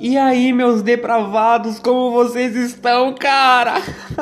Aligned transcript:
E 0.00 0.16
aí, 0.16 0.52
meus 0.52 0.80
depravados, 0.80 1.80
como 1.80 2.12
vocês 2.12 2.54
estão, 2.54 3.12
cara? 3.16 3.74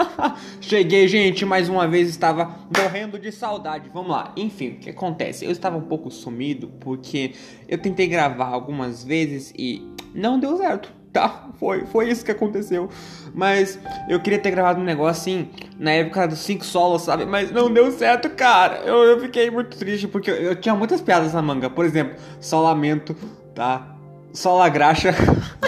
Cheguei, 0.58 1.06
gente, 1.06 1.44
mais 1.44 1.68
uma 1.68 1.86
vez 1.86 2.08
estava 2.08 2.50
morrendo 2.74 3.18
de 3.18 3.30
saudade. 3.30 3.90
Vamos 3.92 4.10
lá. 4.10 4.32
Enfim, 4.38 4.70
o 4.70 4.76
que 4.76 4.88
acontece? 4.88 5.44
Eu 5.44 5.50
estava 5.50 5.76
um 5.76 5.82
pouco 5.82 6.10
sumido 6.10 6.68
porque 6.80 7.32
eu 7.68 7.76
tentei 7.76 8.06
gravar 8.06 8.46
algumas 8.46 9.04
vezes 9.04 9.52
e 9.54 9.86
não 10.14 10.40
deu 10.40 10.56
certo, 10.56 10.90
tá? 11.12 11.50
Foi, 11.58 11.84
foi 11.84 12.08
isso 12.08 12.24
que 12.24 12.30
aconteceu. 12.30 12.88
Mas 13.34 13.78
eu 14.08 14.18
queria 14.18 14.38
ter 14.38 14.52
gravado 14.52 14.80
um 14.80 14.84
negócio 14.84 15.20
assim 15.20 15.50
na 15.78 15.90
época 15.90 16.26
dos 16.26 16.38
5 16.38 16.64
solos, 16.64 17.02
sabe? 17.02 17.26
Mas 17.26 17.50
não 17.50 17.70
deu 17.70 17.92
certo, 17.92 18.30
cara. 18.30 18.78
Eu, 18.78 19.04
eu 19.04 19.20
fiquei 19.20 19.50
muito 19.50 19.76
triste 19.76 20.08
porque 20.08 20.30
eu, 20.30 20.36
eu 20.36 20.56
tinha 20.56 20.74
muitas 20.74 21.02
piadas 21.02 21.34
na 21.34 21.42
manga. 21.42 21.68
Por 21.68 21.84
exemplo, 21.84 22.16
solamento, 22.40 23.14
tá? 23.54 23.94
Sola 24.32 24.70
graxa. 24.70 25.14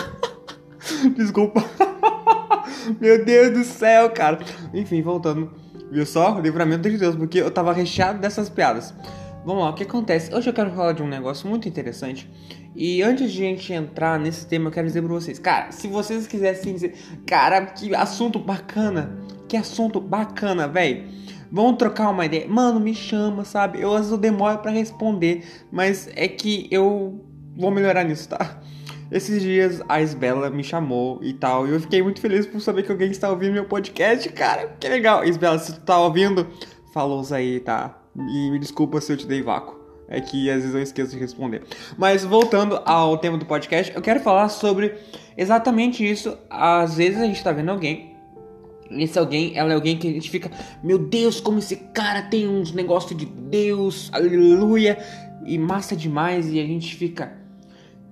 Desculpa. 1.17 1.65
Meu 3.01 3.25
Deus 3.25 3.53
do 3.53 3.65
céu, 3.65 4.11
cara. 4.11 4.39
Enfim, 4.73 5.03
voltando. 5.03 5.51
Viu 5.91 6.05
só? 6.05 6.39
Livramento 6.39 6.89
de 6.91 6.99
Deus, 6.99 7.17
porque 7.17 7.41
eu 7.41 7.51
tava 7.51 7.73
recheado 7.73 8.19
dessas 8.19 8.49
piadas. 8.49 8.95
Vamos 9.45 9.63
lá, 9.63 9.71
o 9.71 9.75
que 9.75 9.85
acontece? 9.85 10.35
Hoje 10.35 10.51
eu 10.51 10.53
quero 10.53 10.71
falar 10.73 10.93
de 10.93 11.03
um 11.03 11.09
negócio 11.09 11.49
muito 11.49 11.69
interessante. 11.69 12.31
E 12.77 13.03
antes 13.03 13.33
de 13.33 13.43
a 13.43 13.47
gente 13.47 13.73
entrar 13.73 14.19
nesse 14.19 14.47
tema, 14.47 14.69
eu 14.69 14.73
quero 14.73 14.87
dizer 14.87 15.01
pra 15.01 15.13
vocês, 15.13 15.39
cara, 15.39 15.73
se 15.73 15.89
vocês 15.89 16.27
quisessem 16.27 16.75
dizer, 16.75 16.95
cara, 17.25 17.65
que 17.65 17.95
assunto 17.95 18.39
bacana, 18.39 19.19
que 19.49 19.57
assunto 19.57 20.01
bacana, 20.01 20.69
velho. 20.69 21.05
Vamos 21.51 21.79
trocar 21.79 22.11
uma 22.11 22.27
ideia. 22.27 22.47
Mano, 22.47 22.79
me 22.79 22.95
chama, 22.95 23.43
sabe? 23.45 23.81
Eu 23.81 23.93
às 23.93 24.01
vezes 24.01 24.13
eu 24.13 24.19
demoro 24.19 24.59
para 24.59 24.71
responder, 24.71 25.43
mas 25.73 26.11
é 26.15 26.29
que 26.29 26.69
eu 26.71 27.25
vou 27.57 27.71
melhorar 27.71 28.05
nisso, 28.05 28.29
tá? 28.29 28.61
Esses 29.11 29.41
dias 29.41 29.83
a 29.89 30.03
Isbela 30.03 30.51
me 30.51 30.63
chamou 30.63 31.19
e 31.23 31.33
tal, 31.33 31.67
e 31.67 31.71
eu 31.71 31.81
fiquei 31.81 32.03
muito 32.03 32.21
feliz 32.21 32.47
por 32.47 32.61
saber 32.61 32.83
que 32.83 32.93
alguém 32.93 33.11
está 33.11 33.31
ouvindo 33.31 33.53
meu 33.53 33.65
podcast, 33.65 34.29
cara. 34.31 34.77
Que 34.79 34.89
legal. 34.89 35.25
Isbela, 35.25 35.59
se 35.59 35.73
tu 35.75 35.81
tá 35.81 35.99
ouvindo, 35.99 36.47
falou 36.93 37.25
aí, 37.33 37.61
tá? 37.61 38.03
E 38.17 38.51
me 38.51 38.59
desculpa 38.59 39.01
se 39.01 39.13
eu 39.13 39.17
te 39.17 39.27
dei 39.27 39.43
vácuo. 39.43 39.79
É 40.09 40.21
que 40.21 40.51
às 40.51 40.63
vezes 40.63 40.75
eu 40.75 40.83
esqueço 40.83 41.11
de 41.13 41.19
responder. 41.19 41.63
Mas 41.97 42.25
voltando 42.25 42.81
ao 42.85 43.19
tema 43.19 43.37
do 43.37 43.45
podcast, 43.45 43.95
eu 43.95 44.01
quero 44.01 44.21
falar 44.21 44.49
sobre 44.49 44.95
exatamente 45.37 46.09
isso. 46.09 46.37
Às 46.49 46.97
vezes 46.97 47.21
a 47.21 47.25
gente 47.25 47.43
tá 47.43 47.53
vendo 47.53 47.71
alguém 47.71 48.19
esse 48.91 49.19
alguém, 49.19 49.57
ela 49.57 49.73
é 49.73 49.75
alguém 49.75 49.99
que 49.99 50.09
a 50.09 50.11
gente 50.11 50.31
fica, 50.31 50.51
meu 50.83 50.99
Deus, 50.99 51.41
como 51.41 51.59
esse 51.59 51.77
cara 51.77 52.23
tem 52.23 52.49
uns 52.49 52.73
negócios 52.73 53.19
de 53.19 53.27
Deus, 53.27 54.09
aleluia, 54.13 54.99
e 55.45 55.59
massa 55.59 55.95
demais, 55.95 56.51
e 56.51 56.61
a 56.61 56.67
gente 56.67 56.95
fica, 56.97 57.33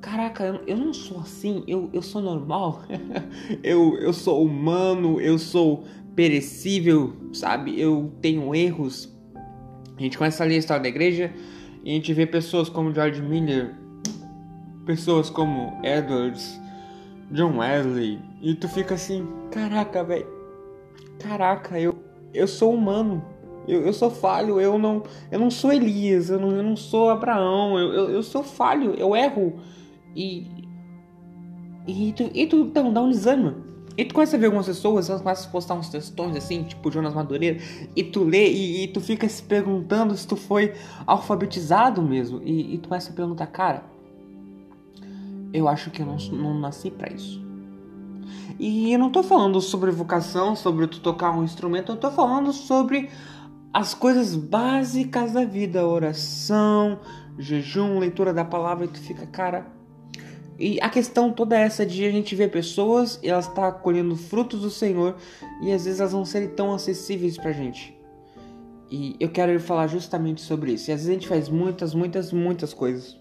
Caraca, 0.07 0.61
eu 0.69 0.77
não 0.77 0.95
sou 0.95 1.19
assim, 1.19 1.65
eu, 1.67 1.91
eu 1.93 2.01
sou 2.01 2.23
normal, 2.23 2.85
eu, 3.61 3.99
eu 3.99 4.13
sou 4.13 4.41
humano, 4.41 5.21
eu 5.21 5.37
sou 5.37 5.83
perecível, 6.15 7.13
sabe? 7.33 7.81
Eu 7.81 8.13
tenho 8.23 8.55
erros. 8.55 9.13
A 9.97 10.01
gente 10.01 10.17
começa 10.17 10.45
a 10.45 10.47
ler 10.47 10.55
a 10.55 10.59
história 10.59 10.85
da 10.85 10.89
igreja 10.89 11.35
e 11.83 11.91
a 11.91 11.95
gente 11.95 12.15
vê 12.15 12.25
pessoas 12.25 12.69
como 12.69 12.95
George 12.95 13.21
Miller, 13.21 13.75
pessoas 14.87 15.29
como 15.29 15.77
Edwards, 15.83 16.57
John 17.33 17.59
Wesley, 17.59 18.21
e 18.41 18.55
tu 18.55 18.69
fica 18.69 18.95
assim: 18.95 19.27
caraca, 19.51 20.05
velho, 20.05 20.29
caraca, 21.19 21.81
eu, 21.81 21.99
eu 22.33 22.47
sou 22.47 22.73
humano. 22.73 23.25
Eu, 23.67 23.85
eu 23.85 23.93
sou 23.93 24.13
falho, 24.13 24.61
eu 24.61 24.79
não, 24.79 25.03
eu 25.33 25.41
não 25.41 25.51
sou 25.51 25.73
Elias, 25.73 26.31
eu 26.31 26.39
não, 26.39 26.53
eu 26.53 26.63
não 26.63 26.77
sou 26.77 27.11
Abraão, 27.11 27.77
eu, 27.77 27.93
eu, 27.93 28.11
eu 28.11 28.23
sou 28.23 28.45
falho, 28.45 28.95
eu 28.97 29.17
erro. 29.17 29.59
E. 30.17 30.67
E 31.87 32.13
tu, 32.17 32.31
e 32.35 32.47
tu 32.47 32.57
então, 32.57 32.93
dá 32.93 33.01
um 33.01 33.11
desânimo. 33.11 33.65
E 33.97 34.05
tu 34.05 34.15
começa 34.15 34.37
a 34.37 34.41
ver 34.41 34.47
algumas 34.47 34.67
pessoas, 34.67 35.09
elas 35.09 35.23
começam 35.23 35.49
a 35.49 35.53
postar 35.53 35.75
uns 35.75 35.89
textões 35.89 36.37
assim, 36.37 36.65
tipo 36.65 36.91
Jonas 36.91 37.15
Madureira, 37.15 37.59
e 37.95 38.05
tu 38.05 38.25
lê 38.25 38.51
e, 38.51 38.85
e, 38.85 38.89
tu 38.89 39.01
fica 39.01 39.27
se 39.27 39.43
perguntando 39.43 40.15
se 40.15 40.27
tu 40.27 40.37
foi 40.37 40.75
alfabetizado 41.07 42.03
mesmo. 42.03 42.43
E, 42.43 42.75
e 42.75 42.79
tu 42.79 42.89
começa 42.89 43.11
a 43.11 43.15
perguntar, 43.15 43.47
cara, 43.47 43.85
eu 45.53 45.67
acho 45.67 45.91
que 45.91 46.03
eu 46.03 46.07
não, 46.07 46.17
não 46.33 46.59
nasci 46.59 46.91
para 46.91 47.11
isso. 47.11 47.43
E 48.59 48.93
eu 48.93 48.99
não 48.99 49.11
tô 49.11 49.23
falando 49.23 49.61
sobre 49.61 49.91
vocação, 49.91 50.55
sobre 50.57 50.87
tu 50.87 51.01
tocar 51.01 51.31
um 51.31 51.45
instrumento, 51.45 51.93
eu 51.93 51.97
tô 51.97 52.11
falando 52.11 52.53
sobre 52.53 53.09
as 53.73 53.95
coisas 53.95 54.35
básicas 54.35 55.33
da 55.33 55.45
vida, 55.45 55.87
oração, 55.87 56.99
jejum, 57.39 57.99
leitura 57.99 58.33
da 58.33 58.45
palavra, 58.45 58.87
e 58.87 58.89
tu 58.89 58.99
fica, 58.99 59.27
cara, 59.27 59.67
e 60.59 60.81
a 60.81 60.89
questão 60.89 61.33
toda 61.33 61.57
é 61.57 61.63
essa 61.63 61.85
de 61.85 62.05
a 62.05 62.11
gente 62.11 62.35
ver 62.35 62.51
pessoas 62.51 63.21
e 63.23 63.29
elas 63.29 63.47
tá 63.47 63.71
colhendo 63.71 64.17
frutos 64.17 64.63
do 64.63 64.71
Senhor 64.71 65.17
e 65.63 65.71
às 65.71 65.85
vezes 65.85 66.01
elas 66.01 66.13
não 66.13 66.25
serem 66.25 66.49
tão 66.49 66.73
acessíveis 66.73 67.37
pra 67.37 67.53
gente. 67.53 67.95
E 68.91 69.17
eu 69.21 69.29
quero 69.29 69.59
falar 69.61 69.87
justamente 69.89 70.41
sobre 70.41 70.73
isso. 70.73 70.91
E 70.91 70.93
às 70.93 71.01
vezes 71.01 71.11
a 71.11 71.13
gente 71.13 71.29
faz 71.29 71.49
muitas, 71.49 71.93
muitas, 71.93 72.33
muitas 72.33 72.73
coisas. 72.73 73.21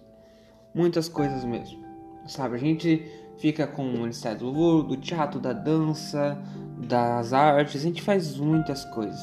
Muitas 0.74 1.10
coisas 1.10 1.44
mesmo. 1.44 1.84
Sabe? 2.28 2.56
A 2.56 2.60
gente 2.60 3.04
fica 3.38 3.68
com 3.68 3.86
o 3.86 3.98
Ministério 3.98 4.40
do 4.40 4.46
Louvor, 4.46 4.84
do 4.84 4.98
teatro, 4.98 5.40
da 5.40 5.54
dança, 5.54 6.42
das 6.88 7.34
artes. 7.34 7.82
A 7.82 7.84
gente 7.84 8.02
faz 8.02 8.38
muitas 8.38 8.86
coisas. 8.86 9.20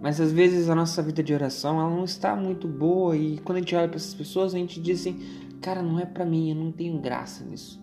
Mas 0.00 0.20
às 0.20 0.32
vezes 0.32 0.68
a 0.68 0.74
nossa 0.74 1.02
vida 1.02 1.22
de 1.22 1.34
oração 1.34 1.78
ela 1.80 1.90
não 1.90 2.04
está 2.04 2.34
muito 2.34 2.66
boa. 2.66 3.16
E 3.16 3.38
quando 3.38 3.56
a 3.56 3.60
gente 3.60 3.74
olha 3.74 3.88
para 3.88 3.96
essas 3.96 4.14
pessoas, 4.14 4.54
a 4.54 4.58
gente 4.58 4.80
diz 4.80 5.00
assim: 5.00 5.20
cara, 5.62 5.82
não 5.82 5.98
é 5.98 6.04
para 6.04 6.26
mim, 6.26 6.50
eu 6.50 6.56
não 6.56 6.70
tenho 6.70 7.00
graça 7.00 7.44
nisso. 7.44 7.82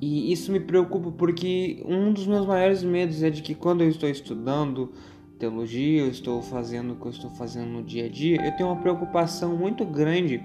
E 0.00 0.30
isso 0.30 0.52
me 0.52 0.60
preocupa 0.60 1.10
porque 1.10 1.82
um 1.84 2.12
dos 2.12 2.26
meus 2.26 2.46
maiores 2.46 2.84
medos 2.84 3.22
é 3.22 3.30
de 3.30 3.42
que 3.42 3.54
quando 3.54 3.82
eu 3.82 3.88
estou 3.88 4.08
estudando 4.08 4.92
teologia, 5.38 6.02
eu 6.02 6.08
estou 6.08 6.40
fazendo 6.40 6.92
o 6.92 6.96
que 6.96 7.06
eu 7.06 7.10
estou 7.10 7.30
fazendo 7.30 7.68
no 7.68 7.82
dia 7.82 8.06
a 8.06 8.08
dia, 8.08 8.44
eu 8.44 8.56
tenho 8.56 8.68
uma 8.68 8.80
preocupação 8.80 9.56
muito 9.56 9.84
grande 9.84 10.40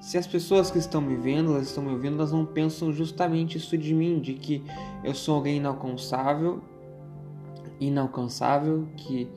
se 0.00 0.16
as 0.16 0.26
pessoas 0.26 0.70
que 0.70 0.78
estão 0.78 1.00
me 1.00 1.16
vendo, 1.16 1.52
elas 1.52 1.68
estão 1.68 1.82
me 1.82 1.90
ouvindo, 1.90 2.14
elas 2.14 2.32
não 2.32 2.46
pensam 2.46 2.92
justamente 2.92 3.58
isso 3.58 3.76
de 3.76 3.92
mim, 3.92 4.20
de 4.20 4.34
que 4.34 4.62
eu 5.02 5.14
sou 5.14 5.36
alguém 5.36 5.56
inalcançável, 5.56 6.62
inalcançável, 7.80 8.88
que 8.96 9.28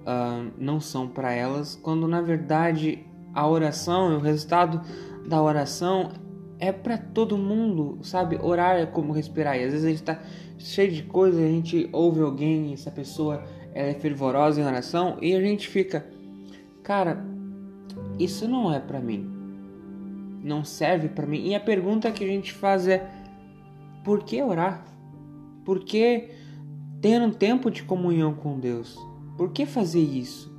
uh, 0.00 0.52
não 0.58 0.80
são 0.80 1.08
para 1.08 1.32
elas, 1.32 1.76
quando 1.76 2.08
na 2.08 2.20
verdade 2.20 3.06
a 3.34 3.48
oração, 3.48 4.16
o 4.16 4.20
resultado 4.20 4.80
da 5.26 5.40
oração 5.40 6.10
é 6.58 6.70
para 6.70 6.96
todo 6.96 7.36
mundo, 7.36 7.98
sabe? 8.02 8.38
Orar 8.40 8.76
é 8.76 8.86
como 8.86 9.12
respirar. 9.12 9.56
E 9.56 9.64
às 9.64 9.72
vezes 9.72 9.84
a 9.84 9.88
gente 9.88 10.02
tá 10.02 10.22
cheio 10.58 10.92
de 10.92 11.02
coisa, 11.02 11.40
a 11.40 11.48
gente 11.48 11.88
ouve 11.92 12.20
alguém, 12.20 12.72
essa 12.72 12.90
pessoa 12.90 13.42
ela 13.74 13.88
é 13.88 13.94
fervorosa 13.94 14.60
em 14.60 14.64
oração 14.64 15.16
e 15.20 15.34
a 15.34 15.40
gente 15.40 15.68
fica, 15.68 16.06
cara, 16.82 17.24
isso 18.18 18.46
não 18.46 18.72
é 18.72 18.78
para 18.78 19.00
mim. 19.00 19.28
Não 20.44 20.64
serve 20.64 21.08
para 21.08 21.26
mim. 21.26 21.48
E 21.48 21.54
a 21.54 21.60
pergunta 21.60 22.10
que 22.10 22.24
a 22.24 22.26
gente 22.26 22.52
faz 22.52 22.86
é: 22.86 23.08
por 24.04 24.24
que 24.24 24.42
orar? 24.42 24.84
Por 25.64 25.84
que 25.84 26.28
ter 27.00 27.20
um 27.20 27.30
tempo 27.30 27.70
de 27.70 27.82
comunhão 27.82 28.34
com 28.34 28.58
Deus? 28.58 28.98
Por 29.36 29.50
que 29.50 29.64
fazer 29.64 30.00
isso? 30.00 30.51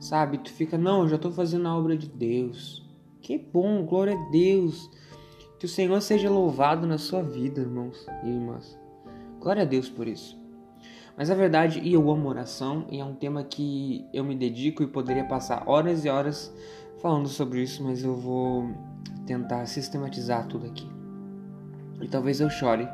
Sabe? 0.00 0.38
Tu 0.38 0.50
fica, 0.50 0.78
não, 0.78 1.02
eu 1.02 1.08
já 1.08 1.18
tô 1.18 1.30
fazendo 1.30 1.68
a 1.68 1.76
obra 1.76 1.96
de 1.96 2.08
Deus. 2.08 2.82
Que 3.20 3.38
bom, 3.38 3.84
glória 3.84 4.14
a 4.14 4.30
Deus. 4.30 4.90
Que 5.58 5.66
o 5.66 5.68
Senhor 5.68 6.00
seja 6.00 6.30
louvado 6.30 6.86
na 6.86 6.96
sua 6.96 7.22
vida, 7.22 7.60
irmãos 7.60 8.06
e 8.24 8.28
irmãs. 8.28 8.78
Glória 9.38 9.62
a 9.62 9.66
Deus 9.66 9.90
por 9.90 10.08
isso. 10.08 10.40
Mas 11.16 11.30
a 11.30 11.34
verdade, 11.34 11.80
e 11.80 11.92
eu 11.92 12.10
amo 12.10 12.30
oração, 12.30 12.86
e 12.90 12.98
é 12.98 13.04
um 13.04 13.14
tema 13.14 13.44
que 13.44 14.06
eu 14.10 14.24
me 14.24 14.34
dedico 14.34 14.82
e 14.82 14.86
poderia 14.86 15.24
passar 15.24 15.64
horas 15.66 16.02
e 16.06 16.08
horas 16.08 16.50
falando 17.02 17.28
sobre 17.28 17.62
isso, 17.62 17.82
mas 17.82 18.02
eu 18.02 18.14
vou 18.14 18.70
tentar 19.26 19.66
sistematizar 19.66 20.46
tudo 20.46 20.66
aqui. 20.66 20.88
E 22.00 22.08
talvez 22.08 22.40
eu 22.40 22.48
chore, 22.48 22.88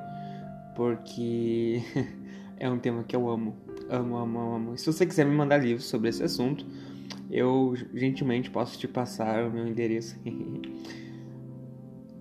porque 0.75 1.81
é 2.58 2.69
um 2.69 2.81
tema 2.81 3.05
que 3.05 3.14
eu 3.14 3.29
amo. 3.29 3.55
Amo, 3.88 4.17
amo, 4.17 4.55
amo. 4.55 4.75
E 4.75 4.79
se 4.79 4.87
você 4.87 5.06
quiser 5.06 5.25
me 5.25 5.35
mandar 5.35 5.58
livros 5.58 5.87
sobre 5.87 6.08
esse 6.08 6.23
assunto, 6.25 6.67
eu 7.31 7.75
gentilmente 7.94 8.50
posso 8.50 8.79
te 8.79 8.87
passar 8.87 9.44
o 9.44 9.50
meu 9.50 9.67
endereço. 9.67 10.17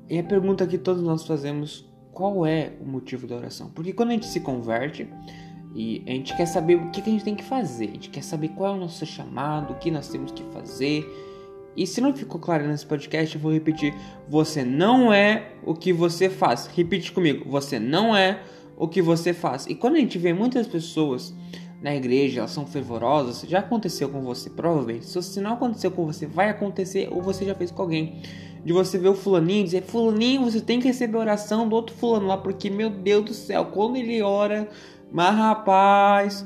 e 0.10 0.20
a 0.20 0.24
pergunta 0.24 0.66
que 0.66 0.78
todos 0.78 1.04
nós 1.04 1.26
fazemos: 1.26 1.88
qual 2.12 2.46
é 2.46 2.74
o 2.82 2.86
motivo 2.86 3.28
da 3.28 3.36
oração? 3.36 3.70
Porque 3.70 3.94
quando 3.94 4.10
a 4.10 4.14
gente 4.14 4.28
se 4.28 4.40
converte 4.40 5.08
e 5.76 6.04
a 6.08 6.12
gente 6.12 6.36
quer 6.36 6.46
saber 6.46 6.76
o 6.76 6.90
que 6.92 7.02
a 7.02 7.06
gente 7.06 7.24
tem 7.24 7.36
que 7.36 7.44
fazer, 7.44 7.90
a 7.90 7.94
gente 7.94 8.10
quer 8.10 8.24
saber 8.24 8.50
qual 8.50 8.74
é 8.74 8.78
o 8.78 8.80
nosso 8.80 9.06
chamado, 9.06 9.74
o 9.74 9.76
que 9.76 9.92
nós 9.92 10.08
temos 10.08 10.32
que 10.32 10.44
fazer. 10.46 11.06
E 11.76 11.86
se 11.86 12.00
não 12.00 12.16
ficou 12.16 12.40
claro 12.40 12.66
nesse 12.66 12.86
podcast, 12.86 13.36
eu 13.36 13.42
vou 13.42 13.52
repetir: 13.52 13.94
você 14.28 14.64
não 14.64 15.14
é 15.14 15.52
o 15.64 15.74
que 15.74 15.92
você 15.92 16.30
faz. 16.30 16.68
Repite 16.68 17.12
comigo: 17.12 17.50
você 17.50 17.80
não 17.80 18.16
é 18.16 18.42
o 18.78 18.88
que 18.88 19.02
você 19.02 19.34
faz. 19.34 19.66
E 19.68 19.76
quando 19.76 19.96
a 19.96 20.00
gente 20.00 20.18
vê 20.18 20.34
muitas 20.34 20.68
pessoas 20.68 21.34
na 21.86 21.96
igreja, 21.96 22.40
elas 22.40 22.50
são 22.50 22.66
fervorosas, 22.66 23.48
já 23.48 23.60
aconteceu 23.60 24.10
com 24.10 24.20
você, 24.24 24.50
provavelmente. 24.50 25.06
Se 25.06 25.40
não 25.40 25.54
aconteceu 25.54 25.92
com 25.92 26.04
você, 26.04 26.26
vai 26.26 26.50
acontecer 26.50 27.08
ou 27.12 27.22
você 27.22 27.46
já 27.46 27.54
fez 27.54 27.70
com 27.70 27.84
alguém. 27.84 28.24
de 28.66 28.74
você 28.74 28.98
ver 28.98 29.10
o 29.10 29.14
fulaninho 29.14 29.62
e 29.62 29.64
dizer, 29.66 29.84
fulaninho, 29.84 30.44
você 30.44 30.60
tem 30.60 30.80
que 30.80 30.88
receber 30.88 31.16
a 31.18 31.20
oração 31.20 31.70
do 31.70 31.76
outro 31.76 31.96
fulano 31.96 32.26
lá, 32.26 32.38
porque, 32.38 32.72
meu 32.72 32.90
Deus 32.90 33.26
do 33.26 33.34
céu, 33.36 33.66
quando 33.66 33.98
ele 33.98 34.20
ora, 34.24 34.68
mas 35.12 35.36
rapaz, 35.36 36.44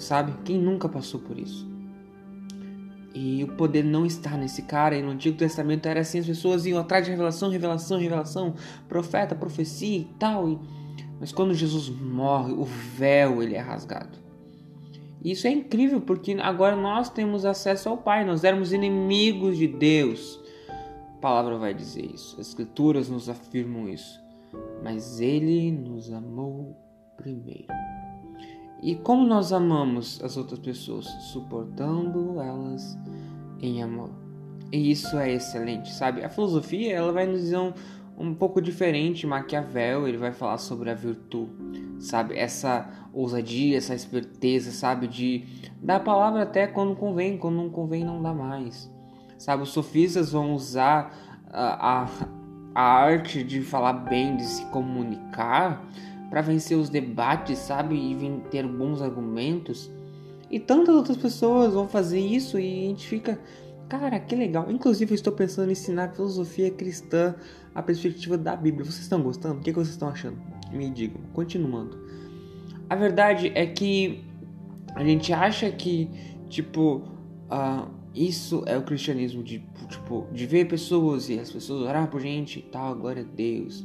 sabe? 0.00 0.32
Quem 0.44 0.58
nunca 0.58 0.88
passou 0.88 1.20
por 1.20 1.38
isso? 1.38 1.64
E 3.14 3.44
o 3.44 3.46
poder 3.52 3.84
não 3.84 4.04
está 4.04 4.36
nesse 4.36 4.62
cara. 4.62 4.96
E 4.96 5.02
no 5.02 5.12
Antigo 5.12 5.38
Testamento 5.38 5.86
era 5.86 6.00
assim: 6.00 6.18
as 6.18 6.26
pessoas 6.26 6.66
iam 6.66 6.80
atrás 6.80 7.04
de 7.04 7.12
revelação, 7.12 7.48
revelação, 7.48 7.98
revelação, 8.00 8.54
profeta, 8.88 9.36
profecia 9.36 9.98
e 9.98 10.04
tal. 10.18 10.48
E... 10.48 10.58
Mas 11.18 11.32
quando 11.32 11.54
Jesus 11.54 11.88
morre, 11.88 12.52
o 12.52 12.64
véu 12.64 13.42
ele 13.42 13.54
é 13.54 13.60
rasgado. 13.60 14.18
Isso 15.24 15.46
é 15.46 15.50
incrível 15.50 16.00
porque 16.00 16.36
agora 16.40 16.76
nós 16.76 17.08
temos 17.08 17.44
acesso 17.44 17.88
ao 17.88 17.96
Pai. 17.96 18.24
Nós 18.24 18.44
éramos 18.44 18.72
inimigos 18.72 19.56
de 19.56 19.66
Deus. 19.66 20.40
A 21.16 21.18
palavra 21.20 21.58
vai 21.58 21.74
dizer 21.74 22.04
isso. 22.04 22.40
As 22.40 22.48
Escrituras 22.48 23.08
nos 23.08 23.28
afirmam 23.28 23.88
isso. 23.88 24.20
Mas 24.82 25.20
Ele 25.20 25.72
nos 25.72 26.12
amou 26.12 26.76
primeiro. 27.16 27.66
E 28.82 28.94
como 28.94 29.26
nós 29.26 29.52
amamos 29.52 30.22
as 30.22 30.36
outras 30.36 30.60
pessoas? 30.60 31.06
Suportando 31.32 32.40
elas 32.40 32.96
em 33.60 33.82
amor. 33.82 34.10
E 34.70 34.90
isso 34.90 35.16
é 35.16 35.32
excelente, 35.32 35.92
sabe? 35.92 36.24
A 36.24 36.28
filosofia 36.28 36.94
ela 36.94 37.12
vai 37.12 37.26
nos 37.26 37.40
dizer 37.40 37.58
um, 37.58 37.72
um 38.18 38.34
pouco 38.34 38.60
diferente. 38.60 39.26
Maquiavel 39.26 40.08
ele 40.08 40.16
vai 40.16 40.32
falar 40.32 40.58
sobre 40.58 40.90
a 40.90 40.94
virtude, 40.94 41.86
sabe? 41.98 42.36
Essa 42.36 42.88
ousadia, 43.12 43.76
essa 43.76 43.94
esperteza, 43.94 44.70
sabe? 44.70 45.06
De 45.06 45.44
dar 45.82 45.96
a 45.96 46.00
palavra 46.00 46.42
até 46.42 46.66
quando 46.66 46.96
convém, 46.96 47.38
quando 47.38 47.56
não 47.56 47.70
convém 47.70 48.04
não 48.04 48.22
dá 48.22 48.32
mais. 48.32 48.90
Sabe? 49.38 49.62
Os 49.62 49.70
sofistas 49.70 50.32
vão 50.32 50.54
usar 50.54 51.14
a, 51.50 52.02
a, 52.02 52.08
a 52.74 52.82
arte 52.82 53.42
de 53.42 53.60
falar 53.60 53.92
bem, 53.92 54.36
de 54.36 54.44
se 54.44 54.64
comunicar 54.66 55.84
para 56.28 56.40
vencer 56.40 56.76
os 56.76 56.88
debates, 56.88 57.58
sabe? 57.58 57.94
E 57.94 58.40
ter 58.50 58.66
bons 58.66 59.00
argumentos. 59.00 59.90
E 60.50 60.60
tantas 60.60 60.94
outras 60.94 61.16
pessoas 61.16 61.74
vão 61.74 61.88
fazer 61.88 62.20
isso 62.20 62.58
e 62.58 62.84
a 62.84 62.88
gente 62.88 63.06
fica, 63.06 63.38
cara, 63.88 64.18
que 64.20 64.34
legal. 64.34 64.70
Inclusive, 64.70 65.12
eu 65.12 65.14
estou 65.14 65.32
pensando 65.32 65.68
em 65.68 65.72
ensinar 65.72 66.14
filosofia 66.14 66.70
cristã 66.70 67.34
a 67.74 67.82
perspectiva 67.82 68.36
da 68.36 68.56
Bíblia. 68.56 68.84
Vocês 68.84 69.02
estão 69.02 69.22
gostando? 69.22 69.60
O 69.60 69.62
que, 69.62 69.72
vocês 69.72 69.90
estão 69.90 70.08
achando? 70.08 70.38
Me 70.72 70.90
digam. 70.90 71.20
Continuando. 71.32 71.98
A 72.88 72.94
verdade 72.94 73.52
é 73.54 73.66
que 73.66 74.24
a 74.94 75.04
gente 75.04 75.32
acha 75.32 75.70
que, 75.70 76.08
tipo, 76.48 77.02
uh, 77.50 77.90
isso 78.14 78.62
é 78.66 78.76
o 78.76 78.82
cristianismo 78.82 79.42
de, 79.42 79.64
tipo, 79.88 80.26
de 80.32 80.46
ver 80.46 80.66
pessoas 80.66 81.28
e 81.28 81.38
as 81.38 81.50
pessoas 81.50 81.82
orar 81.82 82.08
por 82.08 82.20
gente 82.20 82.60
e 82.60 82.62
tal, 82.62 82.94
glória 82.94 83.22
a 83.22 83.36
Deus. 83.36 83.84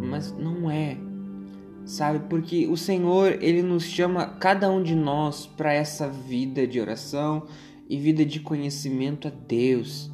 Mas 0.00 0.32
não 0.32 0.70
é 0.70 0.96
sabe? 1.84 2.20
Porque 2.28 2.66
o 2.66 2.76
Senhor, 2.76 3.38
ele 3.42 3.62
nos 3.62 3.84
chama 3.84 4.26
cada 4.26 4.70
um 4.70 4.82
de 4.82 4.94
nós 4.94 5.46
para 5.46 5.72
essa 5.72 6.08
vida 6.08 6.66
de 6.66 6.80
oração 6.80 7.44
e 7.88 7.98
vida 7.98 8.24
de 8.24 8.40
conhecimento 8.40 9.28
a 9.28 9.30
Deus, 9.30 10.10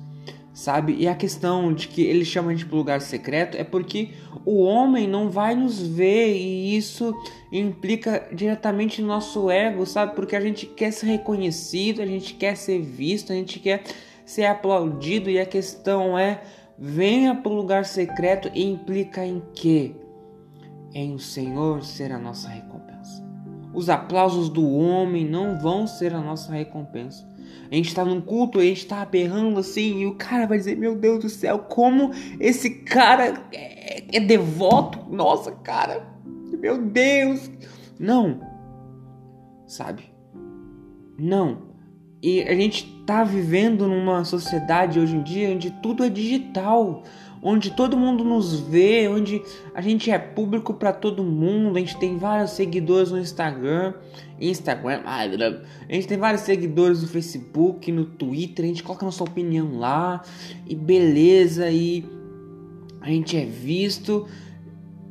sabe? 0.52 0.96
E 0.98 1.06
a 1.06 1.14
questão 1.14 1.72
de 1.72 1.88
que 1.88 2.02
ele 2.02 2.24
chama 2.24 2.50
a 2.50 2.54
gente 2.54 2.66
para 2.66 2.76
lugar 2.76 3.00
secreto 3.00 3.56
é 3.56 3.64
porque 3.64 4.10
o 4.44 4.62
homem 4.62 5.08
não 5.08 5.30
vai 5.30 5.54
nos 5.54 5.80
ver 5.80 6.36
e 6.36 6.76
isso 6.76 7.14
implica 7.52 8.28
diretamente 8.32 9.00
no 9.00 9.08
nosso 9.08 9.50
ego, 9.50 9.86
sabe? 9.86 10.14
Porque 10.14 10.36
a 10.36 10.40
gente 10.40 10.66
quer 10.66 10.92
ser 10.92 11.06
reconhecido, 11.06 12.02
a 12.02 12.06
gente 12.06 12.34
quer 12.34 12.56
ser 12.56 12.80
visto, 12.80 13.32
a 13.32 13.36
gente 13.36 13.58
quer 13.58 13.82
ser 14.24 14.46
aplaudido 14.46 15.30
e 15.30 15.38
a 15.38 15.46
questão 15.46 16.18
é 16.18 16.42
venha 16.78 17.34
para 17.34 17.52
o 17.52 17.54
lugar 17.54 17.84
secreto 17.84 18.50
e 18.54 18.64
implica 18.64 19.24
em 19.24 19.42
quê? 19.54 19.94
em 20.94 21.14
o 21.14 21.18
Senhor 21.18 21.84
ser 21.84 22.12
a 22.12 22.18
nossa 22.18 22.48
recompensa. 22.48 23.24
Os 23.72 23.88
aplausos 23.88 24.48
do 24.48 24.68
homem 24.72 25.24
não 25.24 25.58
vão 25.58 25.86
ser 25.86 26.12
a 26.14 26.20
nossa 26.20 26.52
recompensa. 26.52 27.28
A 27.70 27.74
gente 27.76 27.88
está 27.88 28.04
num 28.04 28.20
culto, 28.20 28.58
a 28.58 28.62
gente 28.62 28.78
está 28.78 29.00
aberrando 29.00 29.60
assim, 29.60 30.00
e 30.00 30.06
o 30.06 30.14
cara 30.16 30.46
vai 30.46 30.58
dizer: 30.58 30.76
Meu 30.76 30.96
Deus 30.96 31.20
do 31.20 31.28
céu, 31.28 31.60
como 31.60 32.10
esse 32.40 32.70
cara 32.70 33.44
é, 33.52 34.16
é 34.16 34.20
devoto. 34.20 34.98
Nossa, 35.08 35.52
cara, 35.52 36.04
meu 36.58 36.78
Deus. 36.82 37.50
Não, 37.98 38.40
sabe? 39.66 40.12
Não. 41.16 41.69
E 42.22 42.42
a 42.42 42.54
gente 42.54 42.98
está 43.00 43.24
vivendo 43.24 43.88
numa 43.88 44.24
sociedade 44.24 45.00
hoje 45.00 45.16
em 45.16 45.22
dia 45.22 45.50
onde 45.50 45.70
tudo 45.82 46.04
é 46.04 46.08
digital 46.08 47.02
onde 47.42 47.70
todo 47.70 47.96
mundo 47.96 48.22
nos 48.22 48.60
vê, 48.60 49.08
onde 49.08 49.42
a 49.74 49.80
gente 49.80 50.10
é 50.10 50.18
público 50.18 50.74
para 50.74 50.92
todo 50.92 51.24
mundo, 51.24 51.76
a 51.76 51.80
gente 51.80 51.96
tem 51.96 52.18
vários 52.18 52.50
seguidores 52.50 53.10
no 53.10 53.18
Instagram, 53.18 53.94
Instagram, 54.38 55.00
a 55.04 55.92
gente 55.92 56.06
tem 56.06 56.18
vários 56.18 56.42
seguidores 56.42 57.02
no 57.02 57.08
Facebook, 57.08 57.90
no 57.90 58.04
Twitter, 58.04 58.64
a 58.64 58.68
gente 58.68 58.82
coloca 58.82 59.04
nossa 59.04 59.24
opinião 59.24 59.78
lá 59.78 60.22
e 60.66 60.74
beleza 60.74 61.70
e 61.70 62.04
a 63.00 63.08
gente 63.08 63.36
é 63.36 63.44
visto. 63.44 64.26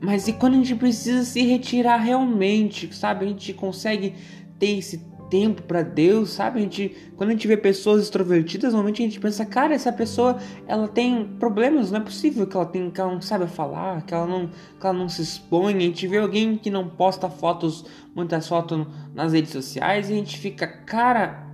Mas 0.01 0.27
e 0.27 0.33
quando 0.33 0.53
a 0.53 0.57
gente 0.57 0.75
precisa 0.75 1.25
se 1.25 1.41
retirar 1.41 1.97
realmente, 1.97 2.95
sabe? 2.95 3.25
A 3.25 3.27
gente 3.27 3.53
consegue 3.53 4.13
ter 4.57 4.77
esse 4.77 5.08
tempo 5.29 5.61
para 5.63 5.81
Deus, 5.81 6.31
sabe? 6.31 6.59
A 6.59 6.61
gente, 6.63 6.95
quando 7.15 7.29
a 7.29 7.33
gente 7.33 7.47
vê 7.47 7.55
pessoas 7.55 8.03
extrovertidas, 8.03 8.73
normalmente 8.73 9.01
a 9.01 9.05
gente 9.05 9.19
pensa, 9.19 9.45
cara, 9.45 9.73
essa 9.73 9.91
pessoa 9.91 10.37
ela 10.67 10.87
tem 10.87 11.25
problemas, 11.39 11.91
não 11.91 11.99
é 11.99 12.03
possível 12.03 12.47
que 12.47 12.55
ela 12.55 12.65
tenha, 12.65 12.89
que 12.89 12.99
ela 12.99 13.13
não 13.13 13.21
saiba 13.21 13.47
falar, 13.47 14.01
que 14.03 14.13
ela 14.13 14.25
não, 14.25 14.47
que 14.47 14.85
ela 14.85 14.93
não 14.93 15.07
se 15.07 15.21
expõe. 15.21 15.75
A 15.75 15.79
gente 15.79 16.07
vê 16.07 16.17
alguém 16.17 16.57
que 16.57 16.69
não 16.69 16.89
posta 16.89 17.29
fotos, 17.29 17.85
muitas 18.15 18.47
fotos 18.47 18.85
nas 19.13 19.33
redes 19.33 19.51
sociais 19.51 20.09
e 20.09 20.13
a 20.13 20.15
gente 20.15 20.37
fica, 20.37 20.67
cara, 20.67 21.47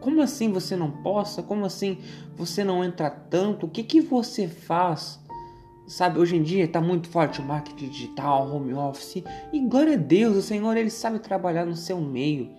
como 0.00 0.20
assim 0.20 0.52
você 0.52 0.74
não 0.74 0.90
posta? 0.90 1.42
Como 1.42 1.64
assim 1.64 1.98
você 2.36 2.64
não 2.64 2.84
entra 2.84 3.08
tanto? 3.08 3.66
O 3.66 3.68
que 3.68 3.84
que 3.84 4.00
você 4.00 4.48
faz? 4.48 5.22
Sabe, 5.86 6.18
hoje 6.18 6.36
em 6.36 6.42
dia 6.42 6.64
está 6.64 6.80
muito 6.80 7.08
forte 7.08 7.40
o 7.40 7.44
marketing 7.44 7.88
digital, 7.88 8.50
home 8.50 8.72
office, 8.72 9.22
e 9.52 9.60
glória 9.60 9.94
a 9.94 9.98
Deus, 9.98 10.36
o 10.36 10.42
Senhor 10.42 10.76
ele 10.76 10.90
sabe 10.90 11.18
trabalhar 11.18 11.66
no 11.66 11.76
seu 11.76 12.00
meio. 12.00 12.50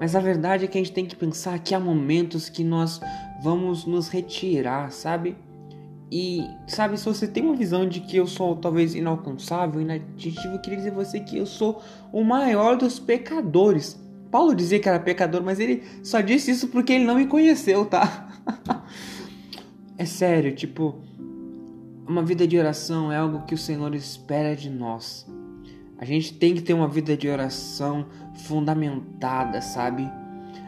Mas 0.00 0.14
a 0.14 0.20
verdade 0.20 0.64
é 0.64 0.68
que 0.68 0.78
a 0.78 0.80
gente 0.80 0.92
tem 0.92 1.06
que 1.06 1.16
pensar 1.16 1.58
que 1.58 1.74
há 1.74 1.80
momentos 1.80 2.48
que 2.48 2.62
nós 2.62 3.00
vamos 3.42 3.84
nos 3.84 4.08
retirar, 4.08 4.90
sabe? 4.92 5.36
E, 6.10 6.42
sabe, 6.66 6.96
se 6.96 7.04
você 7.04 7.26
tem 7.26 7.42
uma 7.42 7.54
visão 7.54 7.86
de 7.86 8.00
que 8.00 8.16
eu 8.16 8.26
sou 8.26 8.56
talvez 8.56 8.94
inalcançável, 8.94 9.80
inatingível, 9.80 10.52
eu 10.52 10.60
queria 10.60 10.78
dizer 10.78 10.90
a 10.90 10.94
você 10.94 11.20
que 11.20 11.36
eu 11.36 11.44
sou 11.44 11.82
o 12.10 12.24
maior 12.24 12.76
dos 12.76 12.98
pecadores. 12.98 14.00
Paulo 14.30 14.54
dizia 14.54 14.78
que 14.78 14.88
era 14.88 14.98
pecador, 14.98 15.42
mas 15.42 15.60
ele 15.60 15.82
só 16.02 16.20
disse 16.20 16.50
isso 16.50 16.68
porque 16.68 16.92
ele 16.92 17.04
não 17.04 17.16
me 17.16 17.26
conheceu, 17.26 17.84
tá? 17.84 18.28
é 19.98 20.04
sério, 20.06 20.54
tipo, 20.54 20.94
uma 22.06 22.22
vida 22.22 22.46
de 22.46 22.58
oração 22.58 23.12
é 23.12 23.18
algo 23.18 23.44
que 23.44 23.54
o 23.54 23.58
Senhor 23.58 23.94
espera 23.94 24.56
de 24.56 24.70
nós. 24.70 25.26
A 25.98 26.04
gente 26.04 26.34
tem 26.34 26.54
que 26.54 26.62
ter 26.62 26.74
uma 26.74 26.88
vida 26.88 27.16
de 27.16 27.28
oração 27.28 28.06
fundamentada, 28.46 29.60
sabe? 29.60 30.08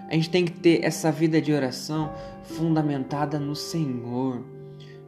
A 0.09 0.15
gente 0.15 0.29
tem 0.29 0.45
que 0.45 0.53
ter 0.53 0.85
essa 0.85 1.13
vida 1.13 1.41
de 1.41 1.53
oração 1.53 2.13
fundamentada 2.43 3.39
no 3.39 3.55
Senhor. 3.55 4.45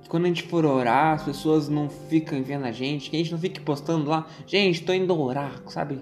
Quando 0.08 0.26
a 0.26 0.28
gente 0.28 0.44
for 0.44 0.64
orar, 0.64 1.14
as 1.14 1.24
pessoas 1.24 1.68
não 1.68 1.88
ficam 1.88 2.42
vendo 2.42 2.66
a 2.66 2.72
gente, 2.72 3.10
que 3.10 3.16
a 3.16 3.18
gente 3.18 3.32
não 3.32 3.38
fique 3.38 3.60
postando 3.60 4.08
lá, 4.08 4.26
gente, 4.46 4.84
tô 4.84 4.92
indo 4.92 5.18
orar, 5.18 5.62
sabe? 5.66 6.00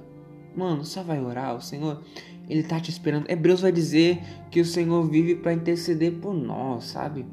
Mano, 0.54 0.84
só 0.84 1.02
vai 1.02 1.20
orar, 1.24 1.56
o 1.56 1.60
Senhor, 1.62 2.02
ele 2.48 2.64
tá 2.64 2.80
te 2.80 2.90
esperando. 2.90 3.30
Hebreus 3.30 3.60
vai 3.60 3.72
dizer 3.72 4.20
que 4.50 4.60
o 4.60 4.64
Senhor 4.64 5.08
vive 5.08 5.36
para 5.36 5.52
interceder 5.52 6.14
por 6.14 6.34
nós, 6.34 6.84
sabe? 6.84 7.24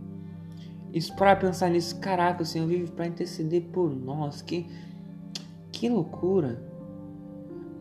Isso 0.94 1.14
para 1.16 1.36
pensar 1.36 1.70
nisso, 1.70 2.00
caraca, 2.00 2.44
o 2.44 2.46
Senhor 2.46 2.68
vive 2.68 2.92
para 2.92 3.08
interceder 3.08 3.64
por 3.74 3.94
nós. 3.94 4.42
Que 4.42 4.68
que 5.78 5.88
loucura. 5.90 6.60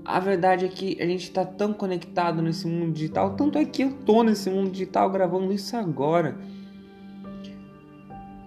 A 0.09 0.21
verdade 0.21 0.65
é 0.65 0.69
que 0.69 0.97
a 1.03 1.05
gente 1.05 1.25
está 1.25 1.45
tão 1.45 1.73
conectado 1.73 2.41
nesse 2.41 2.65
mundo 2.65 2.93
digital, 2.93 3.35
tanto 3.35 3.59
é 3.59 3.65
que 3.65 3.83
eu 3.83 3.93
tô 3.93 4.23
nesse 4.23 4.49
mundo 4.49 4.71
digital 4.71 5.11
gravando 5.11 5.53
isso 5.53 5.77
agora. 5.77 6.39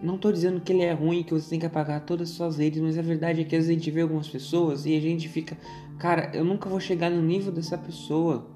Não 0.02 0.16
estou 0.16 0.32
dizendo 0.32 0.62
que 0.62 0.72
ele 0.72 0.84
é 0.84 0.94
ruim, 0.94 1.22
que 1.22 1.34
você 1.34 1.50
tem 1.50 1.60
que 1.60 1.66
apagar 1.66 2.06
todas 2.06 2.30
as 2.30 2.36
suas 2.38 2.58
redes, 2.58 2.82
mas 2.82 2.98
a 2.98 3.02
verdade 3.02 3.42
é 3.42 3.44
que 3.44 3.58
às 3.58 3.66
vezes 3.66 3.72
a 3.72 3.74
gente 3.74 3.92
vê 3.92 4.00
algumas 4.00 4.30
pessoas 4.30 4.86
e 4.86 4.96
a 4.96 5.02
gente 5.02 5.28
fica, 5.28 5.58
cara, 5.98 6.32
eu 6.34 6.46
nunca 6.46 6.70
vou 6.70 6.80
chegar 6.80 7.10
no 7.10 7.22
nível 7.22 7.52
dessa 7.52 7.78
pessoa. 7.78 8.50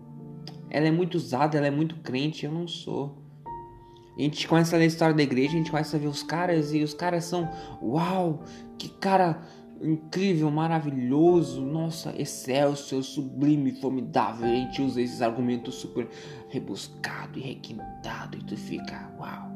Ela 0.69 0.88
é 0.88 0.91
muito 0.91 1.15
usada, 1.15 1.57
ela 1.57 1.67
é 1.67 1.72
muito 1.72 1.95
crente, 1.98 2.45
eu 2.45 2.53
não 2.53 2.69
sou. 2.69 3.17
A 4.17 4.22
gente 4.22 4.48
começa 4.48 4.77
a 4.77 4.79
ler 4.79 4.86
a 4.86 4.88
história 4.88 5.13
da 5.13 5.24
igreja, 5.24 5.55
a 5.55 5.57
gente 5.57 5.72
começa 5.72 5.98
a 5.98 6.00
ver 6.00 6.07
os 6.07 6.24
caras 6.24 6.74
e 6.74 6.81
os 6.81 6.93
caras 6.93 7.25
são, 7.25 7.50
uau, 7.81 8.43
que 8.77 8.88
cara 8.88 9.41
incrível, 9.83 10.49
maravilhoso, 10.49 11.61
nossa, 11.61 12.13
excelso, 12.19 13.01
sublime, 13.03 13.71
formidável. 13.73 14.45
A 14.47 14.55
gente 14.55 14.81
usa 14.81 15.01
esses 15.01 15.21
argumentos 15.21 15.75
super 15.75 16.07
rebuscado 16.49 17.37
e 17.37 17.41
requintado 17.41 18.37
e 18.37 18.43
tu 18.43 18.55
fica, 18.55 19.11
uau. 19.19 19.51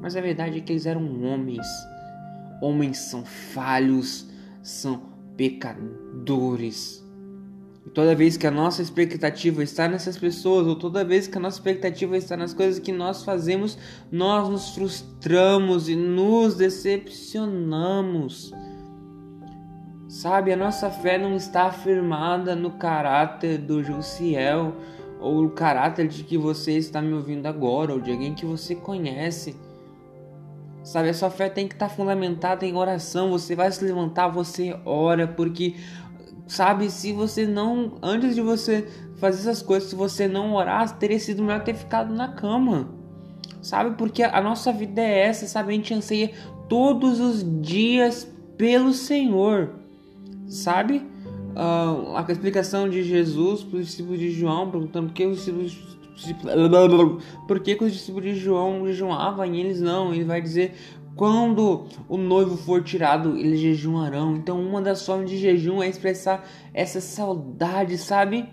Mas 0.00 0.16
a 0.16 0.20
verdade 0.20 0.58
é 0.58 0.60
que 0.60 0.72
eles 0.72 0.86
eram 0.86 1.22
homens. 1.22 1.66
Homens 2.60 2.98
são 2.98 3.24
falhos, 3.24 4.28
são 4.62 5.02
pecadores. 5.36 7.02
E 7.86 7.90
toda 7.90 8.14
vez 8.14 8.36
que 8.36 8.46
a 8.46 8.50
nossa 8.50 8.80
expectativa 8.82 9.62
está 9.62 9.88
nessas 9.88 10.16
pessoas, 10.16 10.66
ou 10.66 10.76
toda 10.76 11.04
vez 11.04 11.26
que 11.26 11.36
a 11.36 11.40
nossa 11.40 11.58
expectativa 11.58 12.16
está 12.16 12.36
nas 12.36 12.54
coisas 12.54 12.78
que 12.78 12.92
nós 12.92 13.22
fazemos, 13.24 13.78
nós 14.10 14.48
nos 14.48 14.74
frustramos 14.74 15.88
e 15.88 15.96
nos 15.96 16.54
decepcionamos. 16.54 18.52
Sabe, 20.14 20.52
a 20.52 20.56
nossa 20.56 20.88
fé 20.90 21.18
não 21.18 21.34
está 21.34 21.64
afirmada 21.64 22.54
no 22.54 22.70
caráter 22.70 23.58
do 23.58 23.82
Jussiel, 23.82 24.76
ou 25.18 25.42
no 25.42 25.50
caráter 25.50 26.06
de 26.06 26.22
que 26.22 26.38
você 26.38 26.78
está 26.78 27.02
me 27.02 27.12
ouvindo 27.12 27.46
agora, 27.46 27.92
ou 27.92 28.00
de 28.00 28.12
alguém 28.12 28.32
que 28.32 28.46
você 28.46 28.76
conhece. 28.76 29.56
Sabe, 30.84 31.08
a 31.08 31.14
sua 31.14 31.30
fé 31.30 31.48
tem 31.48 31.66
que 31.66 31.74
estar 31.74 31.88
fundamentada 31.88 32.64
em 32.64 32.76
oração. 32.76 33.32
Você 33.32 33.56
vai 33.56 33.72
se 33.72 33.84
levantar, 33.84 34.28
você 34.28 34.78
ora, 34.84 35.26
porque 35.26 35.74
sabe, 36.46 36.92
se 36.92 37.12
você 37.12 37.44
não, 37.44 37.98
antes 38.00 38.36
de 38.36 38.40
você 38.40 38.86
fazer 39.16 39.40
essas 39.40 39.62
coisas, 39.62 39.90
se 39.90 39.96
você 39.96 40.28
não 40.28 40.54
orar, 40.54 40.96
teria 40.96 41.18
sido 41.18 41.42
melhor 41.42 41.64
ter 41.64 41.74
ficado 41.74 42.14
na 42.14 42.28
cama. 42.28 42.88
Sabe, 43.60 43.96
porque 43.96 44.22
a 44.22 44.40
nossa 44.40 44.72
vida 44.72 45.02
é 45.02 45.26
essa, 45.26 45.48
sabe? 45.48 45.72
A 45.72 45.76
gente 45.76 45.92
anseia 45.92 46.30
todos 46.68 47.18
os 47.18 47.44
dias 47.60 48.32
pelo 48.56 48.92
Senhor 48.92 49.82
sabe? 50.46 50.98
Uh, 51.54 52.16
a 52.16 52.24
explicação 52.28 52.88
de 52.88 53.02
Jesus 53.02 53.62
para 53.62 53.78
os 53.78 53.86
discípulos 53.86 54.18
de 54.18 54.30
João, 54.30 54.70
perguntando 54.70 55.08
por 55.08 55.14
que 55.14 55.26
os 55.26 55.38
discípulos 55.38 55.94
por 57.48 57.60
que, 57.60 57.76
os 57.80 57.92
discípulos 57.92 58.34
de 58.34 58.36
João 58.36 58.86
jejuavam 58.86 59.44
e 59.46 59.60
eles 59.60 59.80
não? 59.80 60.14
Ele 60.14 60.24
vai 60.24 60.40
dizer 60.40 60.74
quando 61.16 61.86
o 62.08 62.16
noivo 62.16 62.56
for 62.56 62.82
tirado, 62.82 63.36
eles 63.36 63.60
jejuarão. 63.60 64.36
Então, 64.36 64.60
uma 64.60 64.82
das 64.82 65.04
formas 65.04 65.30
de 65.30 65.38
jejum 65.38 65.82
é 65.82 65.88
expressar 65.88 66.44
essa 66.72 67.00
saudade, 67.00 67.96
sabe? 67.98 68.48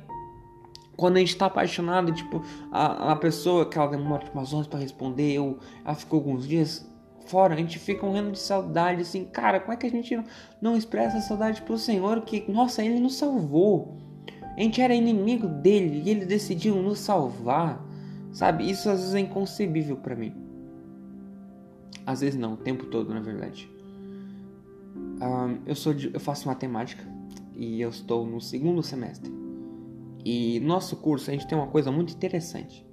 Quando 0.96 1.18
a 1.18 1.20
gente 1.20 1.30
está 1.30 1.48
apaixonado, 1.48 2.12
tipo, 2.12 2.44
a, 2.72 3.14
a 3.14 3.16
pessoa 3.16 3.66
que 3.66 3.78
ela 3.78 3.88
demora 3.88 4.24
tipo, 4.24 4.38
umas 4.38 4.54
horas 4.54 4.68
para 4.68 4.80
responder, 4.80 5.40
ou 5.40 5.58
ela 5.84 5.96
ficou 5.96 6.20
alguns 6.20 6.48
dias, 6.48 6.88
fora, 7.26 7.54
a 7.54 7.58
gente 7.58 7.80
fica 7.80 8.06
morrendo 8.06 8.32
de 8.32 8.40
saudade, 8.40 9.02
assim, 9.02 9.26
cara, 9.26 9.60
como 9.60 9.74
é 9.74 9.78
que 9.78 9.86
a 9.86 9.90
gente 9.90 10.16
não, 10.16 10.24
não 10.62 10.78
expressa 10.78 11.22
saudade 11.22 11.62
pro 11.62 11.78
Senhor 11.78 12.22
que, 12.22 12.50
nossa, 12.52 12.84
Ele 12.84 13.00
nos 13.00 13.16
salvou. 13.16 13.98
A 14.58 14.62
gente 14.62 14.82
era 14.82 14.94
inimigo 14.94 15.48
dele 15.48 16.04
e 16.06 16.10
Ele 16.10 16.26
decidiu 16.26 16.76
nos 16.76 17.00
salvar, 17.00 17.84
sabe? 18.32 18.70
Isso 18.70 18.90
às 18.90 19.00
vezes 19.00 19.16
é 19.16 19.20
inconcebível 19.20 19.98
para 19.98 20.16
mim. 20.16 20.34
Às 22.06 22.22
vezes 22.22 22.40
não, 22.40 22.54
o 22.54 22.58
tempo 22.58 22.86
todo, 22.86 23.14
na 23.14 23.22
verdade. 23.22 23.70
Um, 24.96 25.60
eu 25.66 25.76
sou 25.76 25.94
de, 25.94 26.14
eu 26.14 26.20
faço 26.20 26.48
matemática 26.48 27.04
e 27.56 27.80
eu 27.80 27.90
estou 27.90 28.26
no 28.26 28.42
segundo 28.42 28.82
semestre. 28.82 29.32
E 30.24 30.60
nosso 30.60 30.96
curso 30.98 31.30
a 31.30 31.34
gente 31.34 31.48
tem 31.48 31.58
uma 31.58 31.68
coisa 31.68 31.92
muito 31.92 32.14
interessante, 32.14 32.86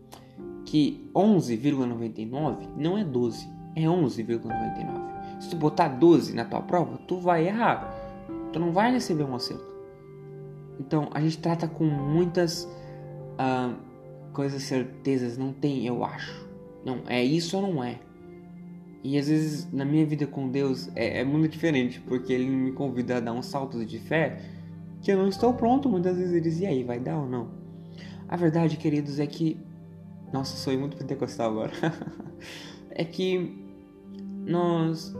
que 0.65 1.11
11,99 1.15 2.69
não 2.77 2.97
é 2.97 3.05
12, 3.05 3.49
é 3.85 3.89
11,99. 3.89 5.41
Se 5.41 5.51
tu 5.51 5.57
botar 5.57 5.89
12 5.89 6.35
na 6.35 6.45
tua 6.45 6.61
prova, 6.63 6.99
tu 7.07 7.19
vai 7.19 7.47
errar. 7.47 7.95
Tu 8.53 8.59
não 8.59 8.73
vai 8.73 8.93
receber 8.93 9.25
um 9.25 9.35
acerto. 9.35 9.67
Então 10.81 11.09
a 11.13 11.21
gente 11.21 11.39
trata 11.39 11.69
com 11.69 11.85
muitas 11.85 12.65
uh, 13.35 13.75
coisas 14.33 14.63
certezas. 14.63 15.37
Não 15.37 15.53
tem, 15.53 15.87
eu 15.87 16.05
acho. 16.05 16.49
Não, 16.85 17.03
é 17.07 17.23
isso 17.23 17.57
ou 17.57 17.63
não 17.63 17.85
é. 17.85 17.99
E 19.03 19.17
às 19.17 19.29
vezes 19.29 19.73
na 19.73 19.85
minha 19.85 20.05
vida 20.05 20.27
com 20.27 20.49
Deus 20.49 20.91
é, 20.97 21.21
é 21.21 21.25
muito 21.25 21.53
diferente, 21.53 22.01
porque 22.01 22.33
Ele 22.33 22.47
me 22.47 22.73
convida 22.73 23.19
a 23.19 23.21
dar 23.21 23.33
um 23.33 23.43
salto 23.43 23.85
de 23.85 23.99
fé 23.99 24.41
que 25.03 25.13
eu 25.13 25.17
não 25.17 25.29
estou 25.29 25.55
pronto. 25.55 25.89
Muitas 25.89 26.17
vezes 26.17 26.33
Ele 26.33 26.41
diz: 26.41 26.61
e 26.61 26.67
aí, 26.67 26.83
vai 26.83 26.99
dar 26.99 27.19
ou 27.19 27.29
não? 27.29 27.51
A 28.29 28.37
verdade, 28.37 28.77
queridos, 28.77 29.19
é 29.19 29.27
que. 29.27 29.59
Nossa, 30.33 30.57
sou 30.57 30.77
muito 30.79 30.97
pentecostal 30.97 31.51
agora. 31.51 31.73
é 32.91 33.05
que 33.05 33.68
nós 34.49 35.15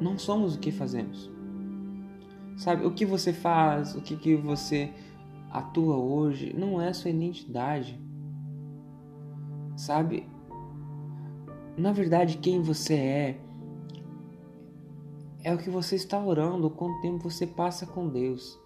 não 0.00 0.18
somos 0.18 0.54
o 0.54 0.58
que 0.58 0.70
fazemos. 0.70 1.30
Sabe, 2.56 2.86
o 2.86 2.92
que 2.92 3.04
você 3.04 3.32
faz, 3.32 3.94
o 3.96 4.00
que, 4.00 4.16
que 4.16 4.36
você 4.36 4.92
atua 5.50 5.96
hoje, 5.96 6.54
não 6.56 6.80
é 6.80 6.92
sua 6.92 7.10
identidade. 7.10 8.00
Sabe, 9.76 10.28
na 11.76 11.92
verdade, 11.92 12.38
quem 12.38 12.62
você 12.62 12.94
é 12.94 13.40
é 15.42 15.52
o 15.52 15.58
que 15.58 15.68
você 15.68 15.94
está 15.94 16.18
orando, 16.18 16.70
quanto 16.70 17.02
tempo 17.02 17.28
você 17.28 17.46
passa 17.46 17.86
com 17.86 18.08
Deus. 18.08 18.58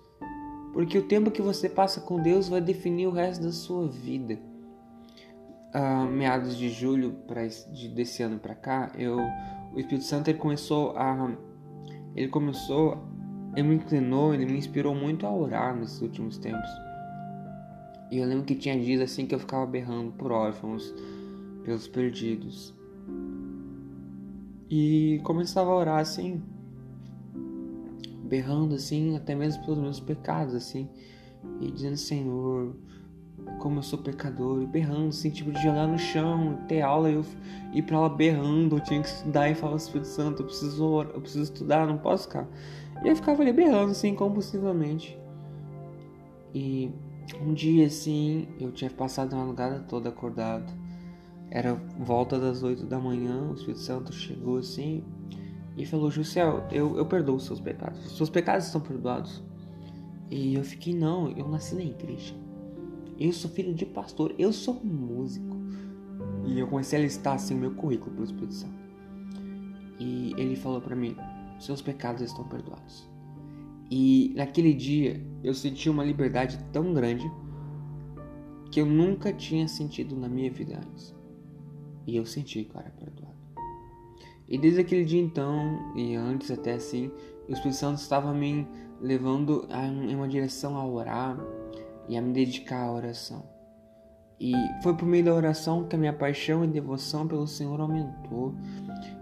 Porque 0.72 0.96
o 0.96 1.08
tempo 1.08 1.30
que 1.30 1.42
você 1.42 1.68
passa 1.68 2.00
com 2.00 2.22
Deus 2.22 2.48
vai 2.48 2.60
definir 2.60 3.08
o 3.08 3.10
resto 3.10 3.42
da 3.42 3.50
sua 3.50 3.88
vida. 3.88 4.38
Uh, 5.74 6.06
meados 6.06 6.56
de 6.56 6.70
julho 6.70 7.14
pra, 7.26 7.46
de, 7.46 7.88
desse 7.88 8.22
ano 8.22 8.38
para 8.38 8.54
cá, 8.54 8.92
eu 8.96 9.18
o 9.72 9.78
Espírito 9.80 10.04
Santo 10.04 10.28
ele 10.28 10.38
começou 10.38 10.96
a 10.96 11.30
ele 12.14 12.28
começou 12.28 12.98
ele 13.56 13.66
me 13.66 13.74
inclinou, 13.76 14.34
ele 14.34 14.46
me 14.46 14.56
inspirou 14.56 14.94
muito 14.94 15.26
a 15.26 15.34
orar 15.34 15.74
nesses 15.74 16.00
últimos 16.00 16.38
tempos. 16.38 16.70
E 18.10 18.18
eu 18.18 18.26
lembro 18.26 18.44
que 18.44 18.54
tinha 18.54 18.78
dias 18.78 19.00
assim 19.00 19.26
que 19.26 19.34
eu 19.34 19.38
ficava 19.38 19.66
berrando 19.66 20.12
por 20.12 20.30
órfãos, 20.32 20.94
pelos 21.64 21.88
perdidos. 21.88 22.74
E 24.70 25.20
começava 25.24 25.70
a 25.70 25.76
orar 25.76 25.98
assim, 25.98 26.42
berrando 28.24 28.74
assim, 28.74 29.16
até 29.16 29.34
mesmo 29.34 29.64
pelos 29.64 29.78
meus 29.78 30.00
pecados 30.00 30.54
assim, 30.54 30.88
e 31.60 31.70
dizendo: 31.70 31.96
Senhor, 31.96 32.76
como 33.58 33.78
eu 33.78 33.82
sou 33.82 33.98
pecador, 33.98 34.62
e 34.62 34.66
berrando, 34.66 35.08
assim, 35.08 35.30
tipo, 35.30 35.50
de 35.52 35.62
jogar 35.62 35.86
no 35.86 35.98
chão, 35.98 36.58
ter 36.68 36.82
aula 36.82 37.10
eu 37.10 37.24
ir 37.72 37.82
pra 37.82 38.00
lá 38.00 38.08
berrando, 38.08 38.76
eu 38.76 38.80
tinha 38.80 39.00
que 39.00 39.08
estudar 39.08 39.50
e 39.50 39.54
falar, 39.54 39.76
Espírito 39.76 40.08
Santo, 40.08 40.42
eu 40.42 40.46
preciso, 40.46 41.02
eu 41.02 41.20
preciso 41.20 41.44
estudar, 41.44 41.86
não 41.86 41.98
posso 41.98 42.24
ficar. 42.24 42.46
E 43.04 43.08
eu 43.08 43.16
ficava 43.16 43.42
ali 43.42 43.52
berrando, 43.52 43.92
assim, 43.92 44.14
compulsivamente. 44.14 45.18
E 46.54 46.90
um 47.40 47.52
dia, 47.52 47.86
assim, 47.86 48.48
eu 48.58 48.72
tinha 48.72 48.90
passado 48.90 49.34
a 49.34 49.36
madrugada 49.36 49.80
toda 49.80 50.08
acordado. 50.08 50.72
Era 51.50 51.74
volta 51.98 52.38
das 52.38 52.62
oito 52.62 52.84
da 52.84 52.98
manhã, 52.98 53.48
o 53.50 53.54
Espírito 53.54 53.80
Santo 53.80 54.12
chegou 54.12 54.58
assim 54.58 55.02
e 55.78 55.86
falou: 55.86 56.10
Jussel, 56.10 56.64
eu, 56.70 56.96
eu 56.96 57.06
perdoo 57.06 57.36
os 57.36 57.44
seus 57.44 57.60
pecados. 57.60 58.04
Os 58.04 58.16
seus 58.16 58.28
pecados 58.28 58.66
estão 58.66 58.80
perdoados. 58.80 59.42
E 60.30 60.54
eu 60.54 60.64
fiquei: 60.64 60.94
Não, 60.94 61.30
eu 61.30 61.48
nasci 61.48 61.74
na 61.74 61.82
igreja. 61.82 62.34
Eu 63.18 63.32
sou 63.32 63.50
filho 63.50 63.74
de 63.74 63.84
pastor, 63.84 64.34
eu 64.38 64.52
sou 64.52 64.74
músico. 64.84 65.56
E 66.46 66.58
eu 66.58 66.66
comecei 66.68 66.98
a 66.98 67.02
listar 67.02 67.34
assim 67.34 67.54
o 67.54 67.58
meu 67.58 67.74
currículo 67.74 68.12
para 68.12 68.20
o 68.22 68.24
Espírito 68.24 68.54
Santo. 68.54 68.78
E 69.98 70.32
ele 70.36 70.54
falou 70.56 70.80
para 70.80 70.94
mim: 70.94 71.16
seus 71.58 71.82
pecados 71.82 72.22
estão 72.22 72.44
perdoados. 72.44 73.08
E 73.90 74.32
naquele 74.36 74.72
dia 74.72 75.22
eu 75.42 75.54
senti 75.54 75.90
uma 75.90 76.04
liberdade 76.04 76.58
tão 76.72 76.92
grande 76.92 77.30
que 78.70 78.80
eu 78.80 78.86
nunca 78.86 79.32
tinha 79.32 79.66
sentido 79.66 80.14
na 80.16 80.28
minha 80.28 80.50
vida 80.50 80.76
antes. 80.76 81.14
E 82.06 82.16
eu 82.16 82.24
senti 82.24 82.64
que 82.64 82.76
era 82.76 82.90
perdoado. 82.90 83.36
E 84.48 84.56
desde 84.56 84.80
aquele 84.80 85.04
dia 85.04 85.20
então, 85.20 85.92
e 85.94 86.14
antes 86.14 86.50
até 86.50 86.74
assim, 86.74 87.10
o 87.48 87.52
Espírito 87.52 87.76
Santo 87.76 87.98
estava 87.98 88.32
me 88.32 88.66
levando 89.00 89.66
em 90.08 90.14
uma 90.14 90.28
direção 90.28 90.76
a 90.76 90.86
orar, 90.86 91.38
e 92.08 92.16
a 92.16 92.22
me 92.22 92.32
dedicar 92.32 92.84
à 92.84 92.92
oração. 92.92 93.58
E 94.40 94.52
foi 94.82 94.94
por 94.94 95.06
meio 95.06 95.24
da 95.24 95.34
oração 95.34 95.84
que 95.84 95.96
a 95.96 95.98
minha 95.98 96.12
paixão 96.12 96.64
e 96.64 96.68
devoção 96.68 97.26
pelo 97.26 97.46
Senhor 97.46 97.80
aumentou 97.80 98.54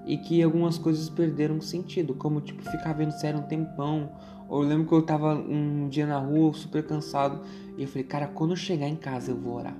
e 0.04 0.18
que 0.18 0.42
algumas 0.42 0.76
coisas 0.76 1.08
perderam 1.08 1.60
sentido, 1.60 2.14
como 2.14 2.40
tipo 2.40 2.62
ficar 2.70 2.92
vendo 2.92 3.12
série 3.12 3.36
um 3.36 3.42
tempão. 3.42 4.12
Ou 4.48 4.62
eu 4.62 4.68
lembro 4.68 4.86
que 4.86 4.92
eu 4.92 5.02
tava 5.02 5.34
um 5.34 5.88
dia 5.88 6.06
na 6.06 6.18
rua 6.18 6.52
super 6.52 6.86
cansado 6.86 7.40
e 7.76 7.82
eu 7.82 7.88
falei, 7.88 8.04
cara, 8.04 8.28
quando 8.28 8.50
eu 8.50 8.56
chegar 8.56 8.86
em 8.86 8.96
casa 8.96 9.30
eu 9.30 9.36
vou 9.36 9.54
orar. 9.54 9.76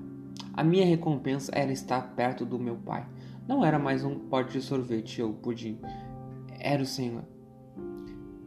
A 0.54 0.64
minha 0.64 0.86
recompensa 0.86 1.52
era 1.54 1.70
estar 1.70 2.14
perto 2.16 2.46
do 2.46 2.58
meu 2.58 2.76
pai. 2.76 3.06
Não 3.46 3.64
era 3.64 3.78
mais 3.78 4.04
um 4.04 4.18
pote 4.18 4.54
de 4.54 4.62
sorvete 4.62 5.22
ou 5.22 5.34
pudim, 5.34 5.78
era 6.58 6.82
o 6.82 6.86
Senhor. 6.86 7.22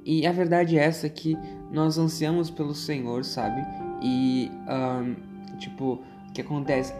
E 0.04 0.26
a 0.26 0.32
verdade 0.32 0.78
é 0.78 0.84
essa 0.84 1.08
que 1.08 1.38
nós 1.72 1.98
ansiamos 2.00 2.50
pelo 2.50 2.74
Senhor, 2.74 3.24
sabe? 3.24 3.62
E, 4.02 4.52
um, 4.68 5.58
tipo, 5.58 6.00
o 6.28 6.32
que 6.34 6.42
acontece? 6.42 6.94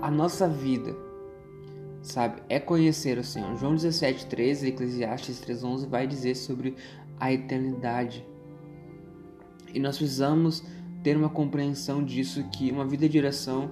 A 0.00 0.10
nossa 0.10 0.48
vida, 0.48 0.94
sabe, 2.02 2.42
é 2.48 2.58
conhecer 2.58 3.18
o 3.18 3.24
Senhor. 3.24 3.56
João 3.56 3.74
17, 3.74 4.26
13, 4.26 4.68
Eclesiastes 4.68 5.40
3, 5.40 5.64
11 5.64 5.86
vai 5.86 6.06
dizer 6.06 6.34
sobre 6.34 6.74
a 7.18 7.32
eternidade. 7.32 8.26
E 9.72 9.78
nós 9.80 9.96
precisamos 9.96 10.62
ter 11.02 11.16
uma 11.16 11.28
compreensão 11.28 12.04
disso 12.04 12.44
que 12.52 12.70
uma 12.70 12.86
vida 12.86 13.08
de 13.08 13.18
oração 13.18 13.70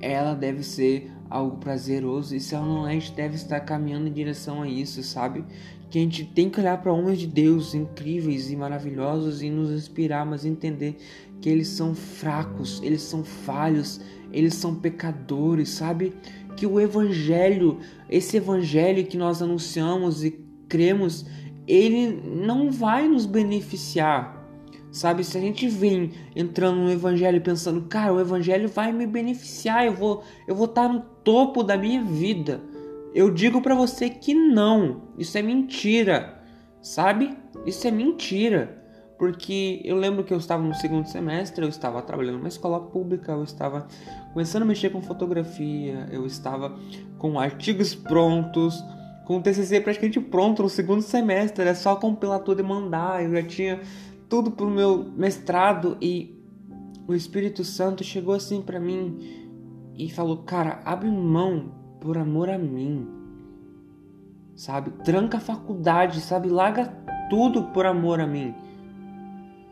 ela 0.00 0.34
deve 0.34 0.62
ser 0.62 1.10
algo 1.28 1.58
prazeroso, 1.58 2.34
e 2.34 2.40
se 2.40 2.54
ela 2.54 2.66
não 2.66 2.88
é, 2.88 2.90
a 2.90 2.94
gente 2.94 3.12
deve 3.12 3.36
estar 3.36 3.60
caminhando 3.60 4.08
em 4.08 4.12
direção 4.12 4.62
a 4.62 4.68
isso, 4.68 5.02
sabe? 5.02 5.44
Que 5.88 5.98
a 5.98 6.02
gente 6.02 6.24
tem 6.24 6.50
que 6.50 6.58
olhar 6.58 6.80
para 6.80 6.92
homens 6.92 7.18
de 7.18 7.26
Deus 7.26 7.74
incríveis 7.74 8.50
e 8.50 8.56
maravilhosos 8.56 9.42
e 9.42 9.50
nos 9.50 9.70
inspirar, 9.70 10.24
mas 10.24 10.44
entender 10.44 10.96
que 11.40 11.48
eles 11.48 11.68
são 11.68 11.94
fracos, 11.94 12.80
eles 12.82 13.02
são 13.02 13.24
falhos, 13.24 14.00
eles 14.32 14.54
são 14.54 14.74
pecadores, 14.74 15.70
sabe? 15.70 16.12
Que 16.56 16.66
o 16.66 16.78
evangelho, 16.78 17.78
esse 18.08 18.36
evangelho 18.36 19.06
que 19.06 19.16
nós 19.16 19.40
anunciamos 19.40 20.22
e 20.22 20.38
cremos, 20.68 21.24
ele 21.66 22.20
não 22.24 22.70
vai 22.70 23.08
nos 23.08 23.26
beneficiar. 23.26 24.38
Sabe, 24.92 25.22
se 25.22 25.38
a 25.38 25.40
gente 25.40 25.68
vem 25.68 26.10
entrando 26.34 26.80
no 26.80 26.90
evangelho 26.90 27.40
pensando, 27.40 27.82
cara, 27.82 28.12
o 28.12 28.20
evangelho 28.20 28.68
vai 28.68 28.92
me 28.92 29.06
beneficiar, 29.06 29.86
eu 29.86 29.94
vou 29.94 30.24
eu 30.48 30.54
vou 30.54 30.66
estar 30.66 30.88
no 30.88 31.00
topo 31.22 31.62
da 31.62 31.76
minha 31.76 32.02
vida. 32.02 32.60
Eu 33.14 33.30
digo 33.30 33.62
para 33.62 33.74
você 33.74 34.10
que 34.10 34.34
não. 34.34 35.02
Isso 35.16 35.38
é 35.38 35.42
mentira. 35.42 36.42
Sabe? 36.82 37.36
Isso 37.64 37.86
é 37.86 37.90
mentira 37.90 38.79
porque 39.20 39.82
eu 39.84 39.96
lembro 39.96 40.24
que 40.24 40.32
eu 40.32 40.38
estava 40.38 40.62
no 40.62 40.74
segundo 40.74 41.06
semestre, 41.06 41.62
eu 41.62 41.68
estava 41.68 42.00
trabalhando 42.00 42.38
numa 42.38 42.48
escola 42.48 42.80
pública, 42.80 43.32
eu 43.32 43.44
estava 43.44 43.86
começando 44.32 44.62
a 44.62 44.64
mexer 44.64 44.88
com 44.88 45.02
fotografia, 45.02 46.08
eu 46.10 46.24
estava 46.24 46.74
com 47.18 47.38
artigos 47.38 47.94
prontos, 47.94 48.82
com 49.26 49.36
o 49.36 49.42
TCC 49.42 49.82
praticamente 49.82 50.18
pronto 50.20 50.62
no 50.62 50.70
segundo 50.70 51.02
semestre, 51.02 51.60
era 51.60 51.74
só 51.74 51.96
compilar 51.96 52.40
tudo 52.40 52.60
e 52.60 52.62
mandar, 52.62 53.22
eu 53.22 53.30
já 53.32 53.42
tinha 53.42 53.80
tudo 54.26 54.52
pro 54.52 54.70
meu 54.70 55.12
mestrado 55.14 55.98
e 56.00 56.42
o 57.06 57.14
Espírito 57.14 57.62
Santo 57.62 58.02
chegou 58.02 58.32
assim 58.32 58.62
para 58.62 58.80
mim 58.80 59.18
e 59.98 60.08
falou: 60.08 60.44
"Cara, 60.44 60.80
abre 60.82 61.10
mão 61.10 61.74
por 62.00 62.16
amor 62.16 62.48
a 62.48 62.56
mim". 62.56 63.06
Sabe? 64.56 64.92
Tranca 65.04 65.36
a 65.36 65.40
faculdade, 65.40 66.22
sabe? 66.22 66.48
Larga 66.48 66.86
tudo 67.28 67.64
por 67.64 67.84
amor 67.84 68.18
a 68.18 68.26
mim. 68.26 68.54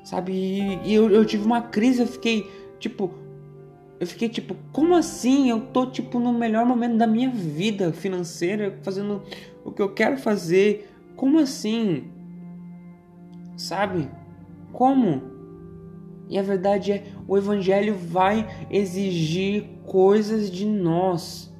Sabe? 0.09 0.33
E, 0.33 0.95
eu, 0.95 1.11
eu 1.11 1.23
tive 1.23 1.45
uma 1.45 1.61
crise, 1.61 2.00
eu 2.00 2.07
fiquei 2.07 2.50
tipo. 2.79 3.12
Eu 4.00 4.07
fiquei 4.07 4.31
tipo, 4.31 4.57
como 4.73 4.95
assim? 4.95 5.50
Eu 5.50 5.61
tô 5.61 5.85
tipo 5.85 6.19
no 6.19 6.33
melhor 6.33 6.65
momento 6.65 6.97
da 6.97 7.07
minha 7.07 7.29
vida 7.29 7.93
financeira, 7.93 8.79
fazendo 8.83 9.23
o 9.62 9.71
que 9.71 9.83
eu 9.83 9.93
quero 9.93 10.17
fazer. 10.17 10.88
Como 11.15 11.38
assim? 11.38 12.05
Sabe? 13.55 14.09
Como? 14.73 15.21
E 16.27 16.38
a 16.38 16.43
verdade 16.43 16.91
é, 16.91 17.05
o 17.27 17.37
evangelho 17.37 17.95
vai 17.95 18.49
exigir 18.71 19.67
coisas 19.85 20.50
de 20.50 20.65
nós. 20.65 21.53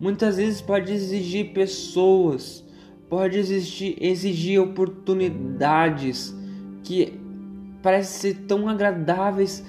Muitas 0.00 0.38
vezes 0.38 0.62
pode 0.62 0.90
exigir 0.94 1.52
pessoas, 1.52 2.64
pode 3.06 3.36
exigir, 3.36 3.98
exigir 4.00 4.58
oportunidades, 4.60 6.34
que 6.88 7.17
parecem 7.82 8.32
ser 8.32 8.46
tão 8.46 8.68
agradáveis, 8.68 9.64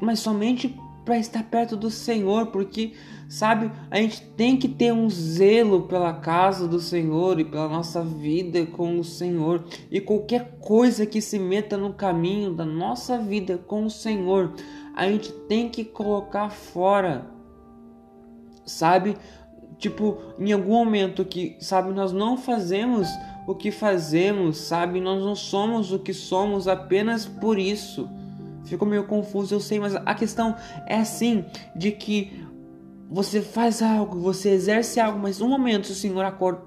mas 0.00 0.20
somente 0.20 0.76
para 1.04 1.18
estar 1.18 1.44
perto 1.44 1.76
do 1.76 1.88
Senhor, 1.88 2.46
porque 2.46 2.92
sabe, 3.28 3.70
a 3.90 3.96
gente 3.96 4.22
tem 4.36 4.56
que 4.56 4.68
ter 4.68 4.92
um 4.92 5.08
zelo 5.08 5.82
pela 5.82 6.12
casa 6.12 6.66
do 6.66 6.80
Senhor 6.80 7.38
e 7.38 7.44
pela 7.44 7.68
nossa 7.68 8.02
vida 8.02 8.66
com 8.66 8.98
o 8.98 9.04
Senhor, 9.04 9.64
e 9.88 10.00
qualquer 10.00 10.58
coisa 10.60 11.06
que 11.06 11.20
se 11.20 11.38
meta 11.38 11.76
no 11.76 11.92
caminho 11.92 12.52
da 12.52 12.64
nossa 12.64 13.18
vida 13.18 13.56
com 13.56 13.84
o 13.84 13.90
Senhor, 13.90 14.52
a 14.96 15.06
gente 15.06 15.32
tem 15.32 15.68
que 15.68 15.84
colocar 15.84 16.50
fora. 16.50 17.30
Sabe? 18.64 19.16
Tipo, 19.78 20.18
em 20.38 20.52
algum 20.52 20.72
momento 20.72 21.24
que, 21.24 21.56
sabe, 21.60 21.92
nós 21.92 22.12
não 22.12 22.36
fazemos 22.36 23.06
o 23.46 23.54
que 23.54 23.70
fazemos, 23.70 24.58
sabe? 24.58 25.00
Nós 25.00 25.22
não 25.22 25.34
somos 25.34 25.92
o 25.92 25.98
que 25.98 26.12
somos 26.12 26.66
apenas 26.66 27.26
por 27.26 27.58
isso. 27.58 28.08
Ficou 28.64 28.88
meio 28.88 29.04
confuso, 29.04 29.54
eu 29.54 29.60
sei, 29.60 29.78
mas 29.78 29.94
a 29.94 30.14
questão 30.14 30.56
é 30.86 30.96
assim, 30.96 31.44
de 31.74 31.92
que 31.92 32.44
você 33.08 33.40
faz 33.40 33.80
algo, 33.80 34.18
você 34.18 34.50
exerce 34.50 34.98
algo, 34.98 35.20
mas 35.20 35.40
um 35.40 35.48
momento 35.48 35.86
se 35.86 35.92
o 35.92 35.94
Senhor 35.94 36.24
acorda, 36.24 36.62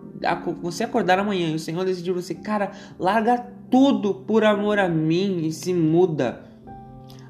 você 0.61 0.85
acordar 0.85 1.19
amanhã 1.19 1.49
e 1.49 1.55
o 1.55 1.59
Senhor 1.59 1.83
decidir 1.83 2.13
você, 2.13 2.33
cara, 2.33 2.71
larga 2.97 3.45
tudo 3.69 4.15
por 4.15 4.45
amor 4.45 4.79
a 4.79 4.87
mim 4.87 5.45
e 5.45 5.51
se 5.51 5.73
muda. 5.73 6.45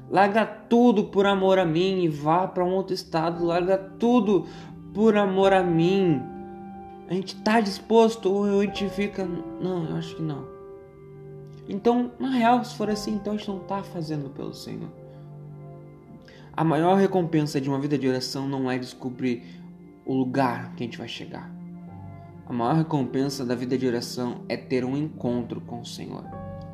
Larga 0.08 0.46
tudo 0.46 1.04
por 1.04 1.26
amor 1.26 1.58
a 1.58 1.64
mim 1.64 2.02
e 2.04 2.08
vá 2.08 2.46
para 2.46 2.64
um 2.64 2.72
outro 2.72 2.94
estado, 2.94 3.44
larga 3.44 3.76
tudo 3.76 4.46
por 4.94 5.16
amor 5.16 5.52
a 5.52 5.62
mim 5.62 6.29
a 7.10 7.14
gente 7.14 7.34
tá 7.42 7.60
disposto 7.60 8.32
ou 8.32 8.60
a 8.60 8.64
gente 8.64 8.88
fica, 8.88 9.24
não, 9.24 9.84
eu 9.84 9.96
acho 9.96 10.14
que 10.14 10.22
não. 10.22 10.46
Então, 11.68 12.12
na 12.20 12.30
real, 12.30 12.64
se 12.64 12.76
for 12.76 12.88
assim, 12.88 13.14
então 13.14 13.32
a 13.32 13.36
gente 13.36 13.48
não 13.48 13.58
tá 13.58 13.82
fazendo 13.82 14.30
pelo 14.30 14.54
Senhor. 14.54 14.88
A 16.52 16.62
maior 16.62 16.96
recompensa 16.96 17.60
de 17.60 17.68
uma 17.68 17.80
vida 17.80 17.98
de 17.98 18.06
oração 18.06 18.46
não 18.46 18.70
é 18.70 18.78
descobrir 18.78 19.42
o 20.06 20.14
lugar 20.14 20.72
que 20.76 20.84
a 20.84 20.86
gente 20.86 20.98
vai 20.98 21.08
chegar. 21.08 21.52
A 22.46 22.52
maior 22.52 22.76
recompensa 22.76 23.44
da 23.44 23.56
vida 23.56 23.76
de 23.76 23.88
oração 23.88 24.44
é 24.48 24.56
ter 24.56 24.84
um 24.84 24.96
encontro 24.96 25.60
com 25.62 25.80
o 25.80 25.86
Senhor 25.86 26.24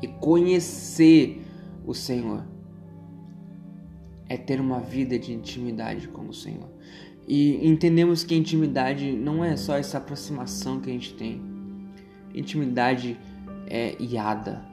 e 0.03 0.07
conhecer 0.07 1.43
o 1.83 1.95
Senhor. 1.95 2.45
É 4.29 4.37
ter 4.37 4.61
uma 4.61 4.81
vida 4.81 5.17
de 5.17 5.33
intimidade 5.33 6.07
com 6.07 6.27
o 6.27 6.33
Senhor. 6.33 6.76
E 7.27 7.67
entendemos 7.67 8.23
que 8.23 8.35
intimidade 8.35 9.11
não 9.11 9.43
é 9.43 9.57
só 9.57 9.75
essa 9.75 9.97
aproximação 9.97 10.79
que 10.79 10.89
a 10.89 10.93
gente 10.93 11.13
tem. 11.13 11.41
Intimidade 12.33 13.19
é 13.67 14.01
iada, 14.01 14.63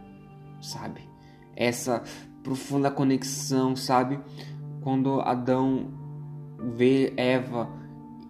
sabe? 0.61 1.01
Essa 1.57 2.03
profunda 2.45 2.91
conexão, 2.91 3.75
sabe? 3.75 4.21
Quando 4.83 5.21
Adão 5.21 5.91
vê 6.77 7.13
Eva 7.17 7.69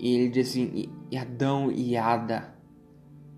e 0.00 0.14
ele 0.14 0.28
diz 0.30 0.48
assim: 0.48 0.88
e 1.10 1.18
Adão 1.18 1.70
e 1.70 1.96
Ada, 1.96 2.54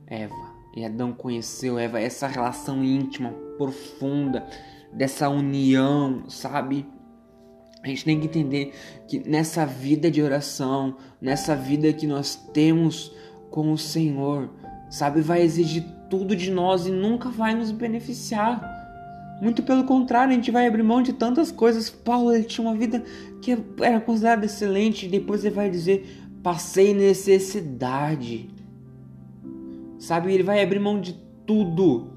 Eva. 0.06 0.54
E 0.76 0.84
Adão 0.84 1.12
conheceu 1.12 1.78
Eva, 1.78 1.98
essa 1.98 2.26
relação 2.26 2.84
íntima, 2.84 3.32
profunda, 3.56 4.46
dessa 4.92 5.28
união, 5.28 6.28
sabe? 6.28 6.86
A 7.82 7.88
gente 7.88 8.04
tem 8.04 8.18
que 8.18 8.26
entender 8.26 8.74
que 9.06 9.18
nessa 9.28 9.64
vida 9.64 10.10
de 10.10 10.20
oração, 10.22 10.96
nessa 11.20 11.54
vida 11.54 11.92
que 11.92 12.06
nós 12.06 12.34
temos 12.52 13.14
com 13.50 13.72
o 13.72 13.78
Senhor, 13.78 14.50
sabe, 14.90 15.20
vai 15.20 15.42
exigir 15.42 15.84
tudo 16.10 16.34
de 16.34 16.50
nós 16.50 16.86
e 16.86 16.90
nunca 16.90 17.28
vai 17.28 17.54
nos 17.54 17.70
beneficiar. 17.70 18.60
Muito 19.40 19.62
pelo 19.62 19.84
contrário, 19.84 20.32
a 20.32 20.34
gente 20.34 20.50
vai 20.50 20.66
abrir 20.66 20.82
mão 20.82 21.02
de 21.02 21.12
tantas 21.12 21.52
coisas. 21.52 21.90
Paulo 21.90 22.32
ele 22.32 22.44
tinha 22.44 22.66
uma 22.66 22.76
vida 22.76 23.04
que 23.42 23.56
era 23.80 24.00
considerada 24.00 24.46
excelente, 24.46 25.06
e 25.06 25.08
depois 25.08 25.44
ele 25.44 25.54
vai 25.54 25.70
dizer: 25.70 26.28
passei 26.42 26.94
necessidade. 26.94 28.48
Sabe, 29.98 30.32
ele 30.32 30.42
vai 30.42 30.62
abrir 30.62 30.78
mão 30.78 31.00
de 31.00 31.14
tudo, 31.46 32.10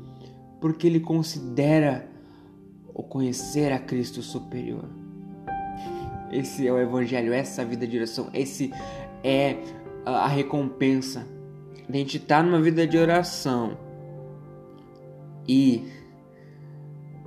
porque 0.62 0.88
ele 0.88 1.00
considera 1.00 2.10
o 2.94 3.04
conhecer 3.04 3.72
a 3.72 3.80
Cristo 3.80 4.22
superior. 4.22 4.99
Esse 6.32 6.68
é 6.68 6.72
o 6.72 6.80
evangelho, 6.80 7.34
essa 7.34 7.62
é 7.62 7.66
vida 7.66 7.88
de 7.88 7.98
oração, 7.98 8.30
esse 8.34 8.72
é 9.24 9.58
a 10.06 10.28
recompensa. 10.28 11.28
A 11.88 11.92
gente 11.92 12.18
estar 12.18 12.38
tá 12.38 12.44
numa 12.44 12.62
vida 12.62 12.86
de 12.86 12.98
oração 12.98 13.78
e 15.48 15.88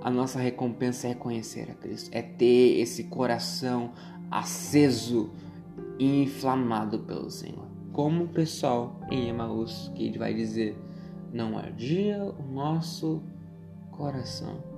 a 0.00 0.10
nossa 0.10 0.38
recompensa 0.38 1.08
é 1.08 1.14
conhecer 1.14 1.70
a 1.70 1.74
Cristo, 1.74 2.10
é 2.12 2.22
ter 2.22 2.80
esse 2.80 3.04
coração 3.04 3.92
aceso 4.30 5.30
e 5.98 6.22
inflamado 6.22 7.00
pelo 7.00 7.30
Senhor. 7.30 7.66
Como 7.92 8.24
o 8.24 8.28
pessoal 8.28 9.00
em 9.10 9.28
Emaús 9.28 9.90
que 9.94 10.16
vai 10.16 10.32
dizer, 10.32 10.76
não 11.32 11.58
ardia 11.58 12.22
o 12.22 12.42
nosso 12.52 13.22
coração. 13.90 14.71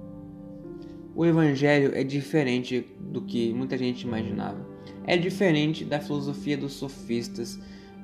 O 1.16 1.24
evangelho 1.24 1.92
é 1.94 2.02
diferente 2.02 2.84
do 2.98 3.22
que 3.22 3.52
muita 3.52 3.78
gente 3.78 4.02
imaginava. 4.02 4.66
É 5.06 5.16
diferente 5.16 5.84
da 5.84 6.00
filosofia 6.00 6.56
dos 6.56 6.72
sofistas, 6.72 7.60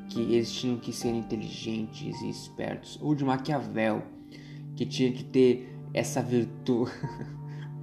que 0.09 0.21
eles 0.21 0.53
tinham 0.53 0.79
que 0.79 0.93
ser 0.93 1.11
inteligentes 1.11 2.21
e 2.23 2.31
espertos, 2.31 2.99
ou 3.03 3.15
de 3.15 3.25
Maquiavel, 3.25 4.03
que 4.77 4.87
tinha 4.87 5.11
que 5.11 5.25
ter 5.25 5.77
essa 5.93 6.23
virtude. 6.23 6.93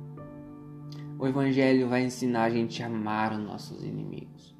o 1.19 1.27
evangelho 1.27 1.89
vai 1.89 2.05
ensinar 2.05 2.45
a 2.45 2.49
gente 2.49 2.81
a 2.81 2.85
amar 2.85 3.33
os 3.33 3.39
nossos 3.39 3.83
inimigos, 3.83 4.55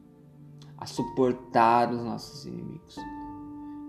a 0.78 0.86
suportar 0.86 1.94
os 1.94 2.04
nossos 2.04 2.46
inimigos. 2.46 2.98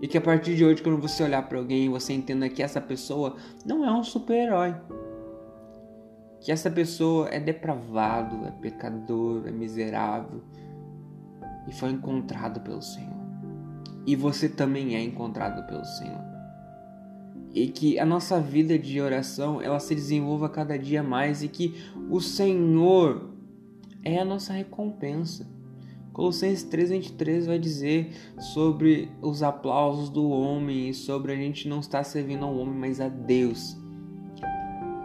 E 0.01 0.07
que 0.07 0.17
a 0.17 0.21
partir 0.21 0.55
de 0.55 0.63
hoje, 0.63 0.81
quando 0.81 1.01
você 1.01 1.23
olhar 1.23 1.41
para 1.41 1.57
alguém, 1.57 1.89
você 1.89 2.13
entenda 2.13 2.47
que 2.47 2.63
essa 2.63 2.79
pessoa 2.79 3.35
não 3.65 3.83
é 3.83 3.91
um 3.91 4.03
super-herói 4.03 4.73
que 6.41 6.51
essa 6.51 6.69
pessoa 6.69 7.27
é 7.29 7.39
depravado, 7.39 8.45
é 8.45 8.51
pecador, 8.51 9.47
é 9.47 9.51
miserável 9.51 10.41
e 11.67 11.73
foi 11.73 11.91
encontrado 11.91 12.61
pelo 12.61 12.81
Senhor. 12.81 13.19
E 14.05 14.15
você 14.15 14.49
também 14.49 14.95
é 14.95 15.03
encontrado 15.03 15.67
pelo 15.67 15.85
Senhor. 15.85 16.23
E 17.53 17.67
que 17.67 17.99
a 17.99 18.05
nossa 18.05 18.39
vida 18.39 18.77
de 18.77 19.01
oração 19.01 19.61
ela 19.61 19.79
se 19.79 19.93
desenvolva 19.93 20.49
cada 20.49 20.77
dia 20.77 21.03
mais 21.03 21.43
e 21.43 21.47
que 21.47 21.75
o 22.09 22.19
Senhor 22.21 23.33
é 24.03 24.19
a 24.19 24.25
nossa 24.25 24.53
recompensa. 24.53 25.47
Colossenses 26.13 26.63
3:23 26.63 27.45
vai 27.45 27.57
dizer 27.57 28.11
sobre 28.53 29.09
os 29.21 29.41
aplausos 29.41 30.09
do 30.09 30.29
homem 30.29 30.89
e 30.89 30.93
sobre 30.93 31.31
a 31.31 31.35
gente 31.35 31.67
não 31.67 31.79
estar 31.79 32.03
servindo 32.03 32.45
ao 32.45 32.55
homem, 32.57 32.75
mas 32.75 32.99
a 32.99 33.07
Deus, 33.07 33.77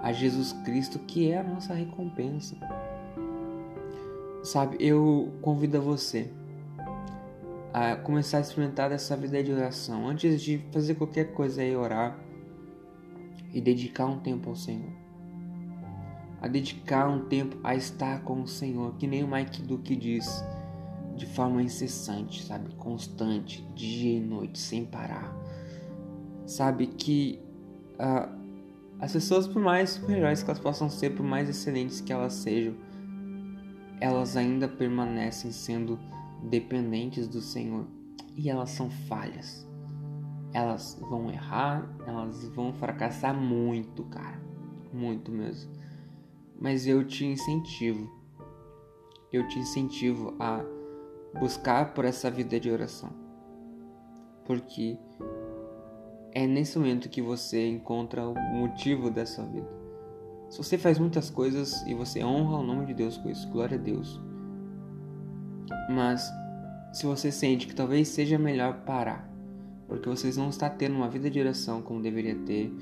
a 0.05 0.13
Jesus 0.13 0.53
Cristo, 0.53 0.99
que 0.99 1.31
é 1.31 1.39
a 1.39 1.43
nossa 1.43 1.73
recompensa. 1.73 2.55
Sabe, 4.43 4.77
eu 4.79 5.33
convido 5.41 5.79
a 5.79 5.81
você 5.81 6.31
a 7.73 7.97
começar 7.97 8.37
a 8.37 8.41
experimentar 8.43 8.93
essa 8.93 9.17
vida 9.17 9.43
de 9.43 9.51
oração. 9.51 10.07
Antes 10.07 10.43
de 10.43 10.59
fazer 10.71 10.97
qualquer 10.97 11.33
coisa 11.33 11.63
aí, 11.63 11.75
orar 11.75 12.19
e 13.51 13.63
dedicar 13.63 14.05
um 14.05 14.21
tempo 14.21 14.51
ao 14.51 14.57
Senhor. 14.57 14.93
A 16.43 16.49
dedicar 16.49 17.09
um 17.09 17.25
tempo 17.25 17.57
a 17.65 17.75
estar 17.75 18.23
com 18.25 18.43
o 18.43 18.47
Senhor, 18.47 18.95
que 18.97 19.07
nem 19.07 19.25
o 19.25 19.27
Mike 19.27 19.63
Duke 19.63 19.97
diz, 19.97 20.45
de 21.17 21.25
forma 21.25 21.63
incessante, 21.63 22.45
sabe? 22.45 22.75
Constante, 22.75 23.67
dia 23.75 24.19
e 24.19 24.21
noite, 24.21 24.59
sem 24.59 24.85
parar. 24.85 25.35
Sabe 26.45 26.89
que 26.89 27.41
uh, 27.95 28.34
as 29.01 29.13
pessoas, 29.13 29.47
por 29.47 29.61
mais 29.61 29.91
super-heróis 29.91 30.43
que 30.43 30.51
elas 30.51 30.61
possam 30.61 30.89
ser, 30.89 31.11
por 31.11 31.25
mais 31.25 31.49
excelentes 31.49 32.01
que 32.01 32.13
elas 32.13 32.33
sejam, 32.35 32.75
elas 34.01 34.37
ainda 34.37 34.69
permanecem 34.69 35.51
sendo 35.53 35.99
dependentes 36.43 37.27
do 37.27 37.41
Senhor 37.41 37.87
e 38.37 38.49
elas 38.49 38.71
são 38.71 38.91
falhas. 38.91 39.67
Elas 40.53 40.99
vão 41.01 41.31
errar, 41.31 41.89
elas 42.07 42.47
vão 42.49 42.73
fracassar 42.73 43.35
muito, 43.35 44.05
cara. 44.05 44.41
Muito 44.93 45.33
mesmo. 45.33 45.73
Mas 46.61 46.87
eu 46.87 47.05
te 47.05 47.25
incentivo. 47.25 48.09
Eu 49.33 49.49
te 49.49 49.59
incentivo 49.59 50.35
a 50.39 50.65
buscar 51.41 51.93
por 51.93 52.05
essa 52.05 52.31
vida 52.31 52.61
de 52.61 52.71
oração. 52.71 53.11
Porque 54.47 54.97
é 56.35 56.47
nesse 56.47 56.77
momento 56.77 57.09
que 57.09 57.23
você 57.23 57.69
encontra 57.69 58.27
o 58.27 58.35
motivo 58.35 59.09
dessa 59.09 59.45
vida. 59.45 59.69
Se 60.51 60.59
você 60.59 60.77
faz 60.77 60.99
muitas 60.99 61.31
coisas 61.31 61.81
e 61.87 61.95
você 61.95 62.25
honra 62.25 62.59
o 62.59 62.63
nome 62.63 62.87
de 62.87 62.95
Deus 62.95 63.17
com 63.17 63.31
isso, 63.31 63.49
glória 63.51 63.79
a 63.79 63.81
Deus. 63.81 64.21
Mas 65.89 66.29
se 66.93 67.07
você 67.07 67.31
sente 67.31 67.67
que 67.67 67.75
talvez 67.75 68.09
seja 68.09 68.37
melhor 68.37 68.85
parar, 68.85 69.31
porque 69.87 70.09
você 70.09 70.33
não 70.39 70.49
está 70.49 70.69
tendo 70.69 70.97
uma 70.97 71.09
vida 71.09 71.31
de 71.31 71.39
oração 71.39 71.81
como 71.81 72.03
deveria 72.03 72.35
ter, 72.35 72.73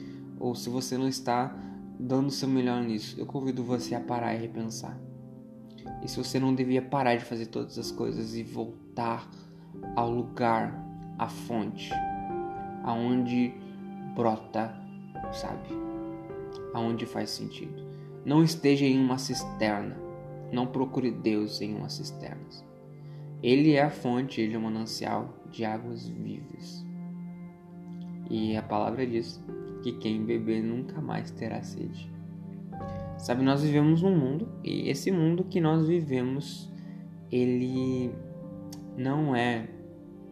ou 0.40 0.54
se 0.54 0.70
você 0.70 0.96
não 0.96 1.08
está 1.08 1.54
dando 1.98 2.28
o 2.28 2.32
seu 2.32 2.48
melhor 2.48 2.82
nisso, 2.82 3.18
eu 3.20 3.26
convido 3.26 3.62
você 3.62 3.94
a 3.94 4.00
parar 4.00 4.34
e 4.34 4.38
repensar. 4.38 4.98
E 6.02 6.08
se 6.08 6.16
você 6.16 6.40
não 6.40 6.54
devia 6.54 6.80
parar 6.80 7.16
de 7.16 7.24
fazer 7.24 7.46
todas 7.46 7.78
as 7.78 7.90
coisas 7.90 8.34
e 8.34 8.42
voltar 8.42 9.28
ao 9.94 10.10
lugar, 10.10 10.84
à 11.18 11.28
fonte, 11.28 11.90
aonde 12.82 13.54
brota, 14.14 14.74
sabe? 15.32 15.68
Aonde 16.74 17.06
faz 17.06 17.30
sentido. 17.30 17.82
Não 18.24 18.42
esteja 18.42 18.84
em 18.84 18.98
uma 18.98 19.18
cisterna. 19.18 19.96
Não 20.52 20.66
procure 20.66 21.10
Deus 21.10 21.60
em 21.60 21.74
uma 21.74 21.88
cisterna. 21.88 22.42
Ele 23.42 23.72
é 23.72 23.82
a 23.82 23.90
fonte, 23.90 24.40
ele 24.40 24.54
é 24.54 24.58
o 24.58 24.62
manancial 24.62 25.34
de 25.50 25.64
águas 25.64 26.06
vivas. 26.08 26.86
E 28.30 28.56
a 28.56 28.62
palavra 28.62 29.06
diz 29.06 29.42
que 29.82 29.92
quem 29.92 30.24
beber 30.24 30.62
nunca 30.62 31.00
mais 31.00 31.30
terá 31.32 31.62
sede. 31.62 32.10
Sabe, 33.18 33.42
nós 33.42 33.62
vivemos 33.62 34.02
num 34.02 34.16
mundo 34.16 34.48
e 34.64 34.88
esse 34.88 35.10
mundo 35.10 35.44
que 35.44 35.60
nós 35.60 35.86
vivemos, 35.86 36.72
ele 37.30 38.12
não 38.96 39.34
é, 39.34 39.68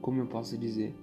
como 0.01 0.21
eu 0.21 0.27
posso 0.27 0.57
dizer, 0.57 0.97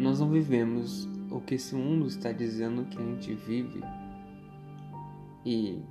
nós 0.00 0.18
não 0.18 0.30
vivemos 0.30 1.06
o 1.30 1.40
que 1.40 1.54
esse 1.54 1.74
mundo 1.74 2.06
está 2.06 2.32
dizendo 2.32 2.86
que 2.86 2.98
a 2.98 3.04
gente 3.04 3.34
vive. 3.34 3.82
E 5.44 5.82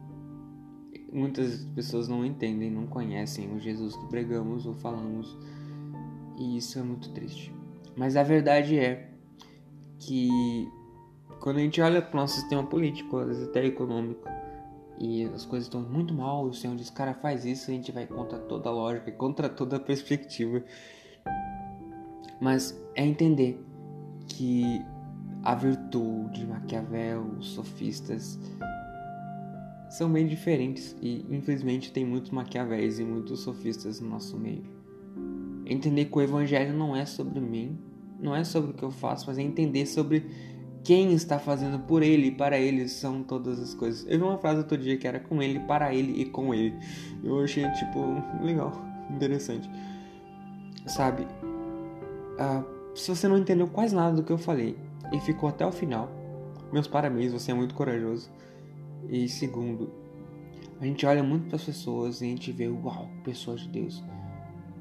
muitas 1.13 1.65
pessoas 1.75 2.07
não 2.07 2.25
entendem, 2.25 2.71
não 2.71 2.87
conhecem 2.87 3.53
o 3.53 3.59
Jesus 3.59 3.95
que 3.95 4.07
pregamos 4.07 4.65
ou 4.65 4.73
falamos, 4.73 5.37
e 6.37 6.57
isso 6.57 6.79
é 6.79 6.81
muito 6.81 7.09
triste. 7.11 7.53
Mas 7.95 8.15
a 8.15 8.23
verdade 8.23 8.77
é 8.77 9.11
que 9.99 10.67
quando 11.39 11.57
a 11.57 11.61
gente 11.61 11.79
olha 11.81 12.01
para 12.01 12.17
o 12.17 12.21
nosso 12.21 12.35
sistema 12.35 12.63
político, 12.63 13.17
às 13.17 13.27
vezes 13.27 13.47
até 13.47 13.65
econômico, 13.65 14.27
e 14.99 15.23
as 15.25 15.45
coisas 15.45 15.67
estão 15.67 15.81
muito 15.81 16.13
mal, 16.13 16.45
o 16.45 16.53
Senhor 16.53 16.75
diz, 16.75 16.89
cara, 16.89 17.13
faz 17.13 17.45
isso, 17.45 17.71
a 17.71 17.73
gente 17.73 17.91
vai 17.91 18.05
contra 18.05 18.37
toda 18.37 18.69
a 18.69 18.71
lógica, 18.71 19.11
contra 19.11 19.47
toda 19.47 19.77
a 19.77 19.79
perspectiva. 19.79 20.63
Mas 22.41 22.77
é 22.95 23.05
entender 23.05 23.68
que 24.29 24.81
a 25.43 25.55
virtude, 25.55 26.45
Maquiavel, 26.45 27.25
os 27.37 27.49
sofistas, 27.49 28.39
são 29.89 30.11
bem 30.11 30.27
diferentes 30.27 30.95
e 31.01 31.25
infelizmente 31.29 31.91
tem 31.91 32.05
muitos 32.05 32.31
maquiavéis 32.31 32.99
e 32.99 33.03
muitos 33.03 33.39
sofistas 33.41 33.99
no 33.99 34.09
nosso 34.09 34.37
meio. 34.37 34.63
Entender 35.65 36.05
que 36.05 36.17
o 36.17 36.21
evangelho 36.21 36.77
não 36.77 36.95
é 36.95 37.05
sobre 37.05 37.39
mim, 37.39 37.77
não 38.19 38.35
é 38.35 38.43
sobre 38.43 38.71
o 38.71 38.73
que 38.73 38.83
eu 38.83 38.91
faço, 38.91 39.25
mas 39.27 39.37
é 39.37 39.41
entender 39.41 39.85
sobre 39.85 40.25
quem 40.83 41.13
está 41.13 41.39
fazendo 41.39 41.79
por 41.79 42.03
ele 42.03 42.27
e 42.27 42.31
para 42.31 42.57
ele 42.57 42.87
são 42.87 43.23
todas 43.23 43.59
as 43.59 43.73
coisas. 43.73 44.05
Eu 44.07 44.19
vi 44.19 44.23
uma 44.23 44.37
frase 44.37 44.59
outro 44.59 44.77
dia 44.77 44.97
que 44.97 45.07
era 45.07 45.19
com 45.19 45.41
ele, 45.41 45.59
para 45.61 45.93
ele 45.93 46.21
e 46.21 46.25
com 46.25 46.53
ele. 46.53 46.75
Eu 47.23 47.43
achei 47.43 47.67
tipo 47.71 47.99
legal, 48.41 48.71
interessante. 49.09 49.69
Sabe? 50.85 51.23
Uh, 52.39 52.78
se 52.95 53.09
você 53.09 53.27
não 53.27 53.37
entendeu 53.37 53.67
quase 53.67 53.95
nada 53.95 54.15
do 54.15 54.23
que 54.23 54.31
eu 54.31 54.37
falei 54.37 54.77
e 55.11 55.19
ficou 55.19 55.49
até 55.49 55.65
o 55.65 55.71
final, 55.71 56.09
meus 56.71 56.87
parabéns, 56.87 57.31
você 57.31 57.51
é 57.51 57.53
muito 57.53 57.73
corajoso. 57.73 58.29
E 59.07 59.27
segundo, 59.27 59.91
a 60.79 60.85
gente 60.85 61.05
olha 61.05 61.23
muito 61.23 61.47
para 61.47 61.55
as 61.55 61.63
pessoas 61.63 62.21
e 62.21 62.25
a 62.25 62.27
gente 62.27 62.51
vê, 62.51 62.67
uau, 62.67 63.09
pessoas 63.23 63.61
de 63.61 63.69
Deus. 63.69 64.03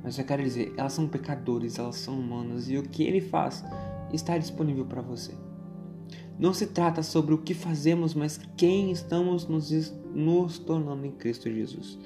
Mas 0.03 0.19
eu 0.19 0.25
quero 0.25 0.43
dizer, 0.43 0.73
elas 0.77 0.93
são 0.93 1.09
pecadores, 1.09 1.79
elas 1.79 1.97
são 1.97 2.19
humanas 2.19 2.69
e 2.71 2.77
o 2.77 2.83
que 2.83 3.03
ele 3.03 3.21
faz 3.21 3.65
está 4.13 4.39
disponível 4.39 4.85
para 4.85 5.03
você. 5.03 5.35
Não 6.39 6.55
se 6.55 6.69
trata 6.69 7.03
sobre 7.03 7.35
o 7.35 7.39
que 7.39 7.53
fazemos, 7.53 8.15
mas 8.15 8.39
quem 8.57 8.93
estamos 8.93 9.47
nos, 9.47 9.93
nos 10.15 10.59
tornando 10.59 11.05
em 11.05 11.11
Cristo 11.11 11.51
Jesus. 11.51 11.99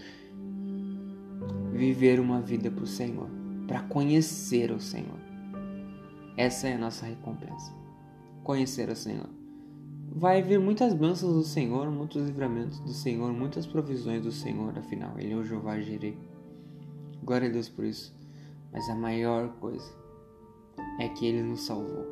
Viver 1.71 2.19
uma 2.19 2.41
vida 2.41 2.71
para 2.71 2.85
o 2.85 2.87
Senhor, 2.87 3.29
para 3.67 3.83
conhecer 3.83 4.71
o 4.71 4.81
Senhor. 4.81 5.22
Essa 6.37 6.69
é 6.69 6.75
a 6.75 6.79
nossa 6.79 7.07
recompensa. 7.07 7.73
Conhecer 8.43 8.89
o 8.89 8.97
Senhor 8.97 9.29
vai 10.15 10.43
vir 10.43 10.61
muitas 10.61 10.93
bênçãos 10.93 11.35
do 11.35 11.43
Senhor, 11.43 11.91
muitos 11.91 12.27
livramentos 12.27 12.79
do 12.81 12.93
Senhor, 12.93 13.33
muitas 13.33 13.67
provisões 13.67 14.23
do 14.23 14.31
Senhor, 14.31 14.77
afinal, 14.79 15.19
Ele 15.19 15.33
é 15.33 15.37
o 15.37 15.45
Jeová 15.45 15.79
Jireh. 15.81 16.17
Glória 17.25 17.49
a 17.49 17.53
Deus 17.53 17.69
por 17.69 17.85
isso. 17.85 18.15
Mas 18.71 18.89
a 18.91 18.95
maior 18.95 19.49
coisa 19.59 19.91
é 21.01 21.09
que 21.09 21.27
Ele 21.27 21.43
nos 21.43 21.63
salvou. 21.63 22.07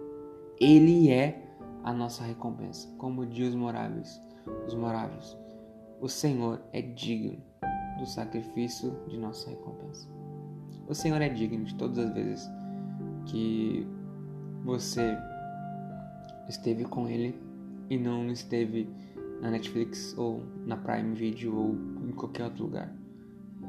Ele 0.58 1.10
é 1.10 1.56
a 1.84 1.92
nossa 1.92 2.22
recompensa, 2.24 2.88
como 2.96 3.26
diz 3.26 3.48
os 3.50 3.54
moráveis, 3.54 4.20
os 4.66 4.74
moráveis. 4.74 5.36
O 6.00 6.08
Senhor 6.08 6.62
é 6.72 6.80
digno 6.80 7.38
do 7.98 8.06
sacrifício 8.06 8.96
de 9.08 9.18
nossa 9.18 9.50
recompensa. 9.50 10.08
O 10.88 10.94
Senhor 10.94 11.20
é 11.20 11.28
digno 11.28 11.64
de 11.64 11.74
todas 11.74 11.98
as 11.98 12.12
vezes 12.14 12.50
que 13.26 13.86
você 14.64 15.16
esteve 16.48 16.84
com 16.84 17.08
Ele 17.08 17.34
e 17.88 17.98
não 17.98 18.30
esteve 18.30 18.88
na 19.40 19.50
Netflix 19.50 20.14
ou 20.16 20.42
na 20.66 20.76
Prime 20.76 21.14
Video 21.14 21.56
ou 21.56 21.74
em 22.08 22.12
qualquer 22.12 22.44
outro 22.44 22.64
lugar. 22.64 22.94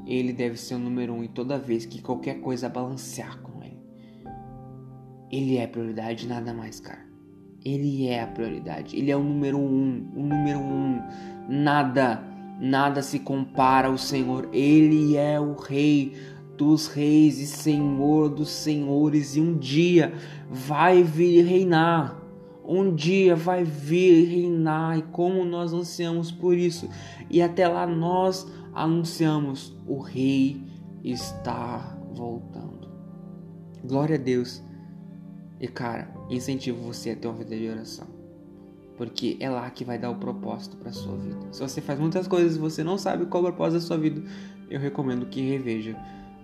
Ele 0.05 0.33
deve 0.33 0.57
ser 0.57 0.75
o 0.75 0.79
número 0.79 1.13
um 1.13 1.23
e 1.23 1.27
toda 1.27 1.57
vez 1.57 1.85
que 1.85 2.01
qualquer 2.01 2.41
coisa 2.41 2.67
balancear 2.69 3.39
com 3.39 3.63
ele. 3.63 3.79
Ele 5.31 5.57
é 5.57 5.63
a 5.63 5.67
prioridade, 5.67 6.27
nada 6.27 6.53
mais, 6.53 6.79
cara. 6.79 7.05
Ele 7.63 8.07
é 8.07 8.23
a 8.23 8.27
prioridade. 8.27 8.97
Ele 8.97 9.11
é 9.11 9.15
o 9.15 9.23
número 9.23 9.57
um, 9.57 10.11
o 10.15 10.23
número 10.23 10.59
um. 10.59 11.01
Nada, 11.47 12.23
nada 12.59 13.01
se 13.01 13.19
compara 13.19 13.87
ao 13.87 13.97
Senhor. 13.97 14.49
Ele 14.51 15.15
é 15.15 15.39
o 15.39 15.53
Rei 15.53 16.15
dos 16.61 16.85
Reis 16.85 17.39
e 17.39 17.47
Senhor 17.47 18.29
dos 18.29 18.49
Senhores 18.49 19.35
e 19.35 19.41
um 19.41 19.57
dia 19.57 20.13
vai 20.47 21.01
vir 21.01 21.41
reinar 21.41 22.21
um 22.63 22.93
dia 22.93 23.35
vai 23.35 23.63
vir 23.63 24.25
reinar 24.25 24.99
e 24.99 25.01
como 25.01 25.43
nós 25.43 25.73
ansiamos 25.73 26.31
por 26.31 26.55
isso. 26.55 26.87
E 27.29 27.41
até 27.41 27.67
lá 27.67 27.87
nós 27.87 28.47
anunciamos: 28.73 29.75
o 29.87 29.99
Rei 29.99 30.63
está 31.03 31.97
voltando. 32.13 32.87
Glória 33.83 34.15
a 34.15 34.19
Deus. 34.19 34.63
E 35.59 35.67
cara, 35.67 36.13
incentivo 36.29 36.81
você 36.81 37.11
a 37.11 37.15
ter 37.15 37.27
uma 37.27 37.37
vida 37.37 37.57
de 37.57 37.67
oração. 37.67 38.07
Porque 38.95 39.37
é 39.39 39.49
lá 39.49 39.69
que 39.69 39.83
vai 39.83 39.97
dar 39.97 40.11
o 40.11 40.15
propósito 40.15 40.77
para 40.77 40.91
sua 40.91 41.17
vida. 41.17 41.39
Se 41.51 41.59
você 41.59 41.81
faz 41.81 41.99
muitas 41.99 42.27
coisas 42.27 42.55
e 42.55 42.59
você 42.59 42.83
não 42.83 42.97
sabe 42.97 43.25
qual 43.25 43.43
é 43.43 43.49
o 43.49 43.49
propósito 43.49 43.81
da 43.81 43.87
sua 43.87 43.97
vida, 43.97 44.21
eu 44.69 44.79
recomendo 44.79 45.25
que 45.25 45.41
reveja 45.41 45.97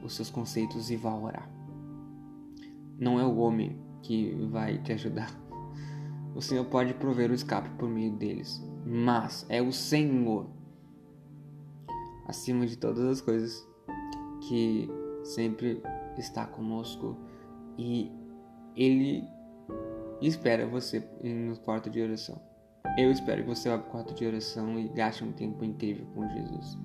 os 0.04 0.16
seus 0.16 0.30
conceitos 0.30 0.90
e 0.90 0.96
vá 0.96 1.14
orar. 1.16 1.50
Não 3.00 3.20
é 3.20 3.26
o 3.26 3.38
homem 3.38 3.78
que 4.02 4.32
vai 4.52 4.78
te 4.78 4.94
ajudar. 4.94 5.32
O 6.36 6.42
Senhor 6.42 6.66
pode 6.66 6.94
prover 6.94 7.32
o 7.32 7.34
escape 7.34 7.70
por 7.78 7.90
meio 7.90 8.12
deles, 8.12 8.64
mas 8.86 9.46
é 9.50 9.62
o 9.62 9.72
Senhor, 9.72 10.48
acima 12.28 12.66
de 12.66 12.78
todas 12.78 13.04
as 13.06 13.22
coisas, 13.22 13.68
que 14.48 14.90
sempre 15.24 15.82
está 16.18 16.46
conosco 16.46 17.18
e 17.78 18.12
Ele 18.76 19.24
espera 20.22 20.68
você 20.68 21.00
no 21.24 21.58
quarto 21.58 21.90
de 21.90 22.02
oração. 22.02 22.40
Eu 22.98 23.12
espero 23.12 23.44
que 23.44 23.50
você 23.50 23.70
vá 23.70 23.78
para 23.78 23.88
o 23.88 23.92
quarto 23.92 24.14
de 24.14 24.26
oração 24.26 24.80
e 24.80 24.88
gaste 24.90 25.24
um 25.24 25.32
tempo 25.32 25.64
incrível 25.64 26.06
com 26.16 26.28
Jesus. 26.30 26.78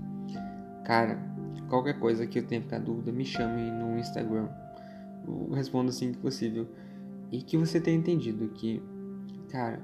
Cara, 0.85 1.32
qualquer 1.69 1.99
coisa 1.99 2.27
que 2.27 2.39
eu 2.39 2.47
tenha 2.47 2.61
ficar 2.61 2.79
dúvida, 2.79 3.11
me 3.13 3.25
chame 3.25 3.71
no 3.71 3.99
Instagram. 3.99 4.49
Eu 5.27 5.51
respondo 5.53 5.91
assim 5.91 6.13
que 6.13 6.19
possível. 6.19 6.69
E 7.31 7.43
que 7.43 7.57
você 7.57 7.81
tenha 7.81 7.97
entendido 7.97 8.49
que, 8.49 8.83
cara, 9.49 9.83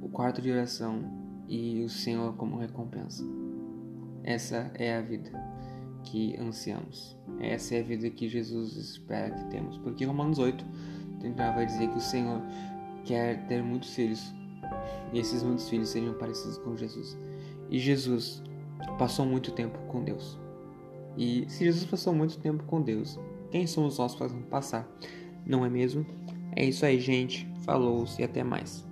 o 0.00 0.08
quarto 0.08 0.42
de 0.42 0.50
oração 0.50 1.02
e 1.48 1.82
o 1.84 1.88
Senhor 1.88 2.34
como 2.36 2.56
recompensa. 2.58 3.24
Essa 4.22 4.70
é 4.74 4.96
a 4.96 5.00
vida 5.00 5.30
que 6.02 6.36
ansiamos. 6.38 7.16
Essa 7.40 7.76
é 7.76 7.80
a 7.80 7.84
vida 7.84 8.10
que 8.10 8.28
Jesus 8.28 8.76
espera 8.76 9.30
que 9.30 9.44
temos. 9.46 9.78
Porque 9.78 10.04
Romanos 10.04 10.38
8 10.38 10.64
vai 11.36 11.66
dizer 11.66 11.88
que 11.88 11.98
o 11.98 12.00
Senhor 12.00 12.40
quer 13.04 13.46
ter 13.46 13.62
muitos 13.62 13.94
filhos. 13.94 14.34
E 15.12 15.18
esses 15.18 15.42
muitos 15.42 15.68
filhos 15.68 15.90
seriam 15.90 16.14
parecidos 16.14 16.58
com 16.58 16.76
Jesus. 16.76 17.16
E 17.70 17.78
Jesus 17.78 18.42
passou 18.98 19.24
muito 19.24 19.52
tempo 19.52 19.78
com 19.88 20.02
Deus. 20.02 20.38
E 21.16 21.44
se 21.48 21.64
Jesus 21.64 21.84
passou 21.84 22.14
muito 22.14 22.38
tempo 22.38 22.64
com 22.64 22.80
Deus, 22.80 23.18
quem 23.50 23.66
somos 23.66 23.98
nós 23.98 24.14
para 24.14 24.28
passar? 24.50 24.88
Não 25.46 25.64
é 25.64 25.70
mesmo? 25.70 26.06
É 26.56 26.64
isso 26.64 26.84
aí, 26.84 26.98
gente. 26.98 27.48
Falou 27.64 28.04
e 28.18 28.24
até 28.24 28.42
mais. 28.42 28.86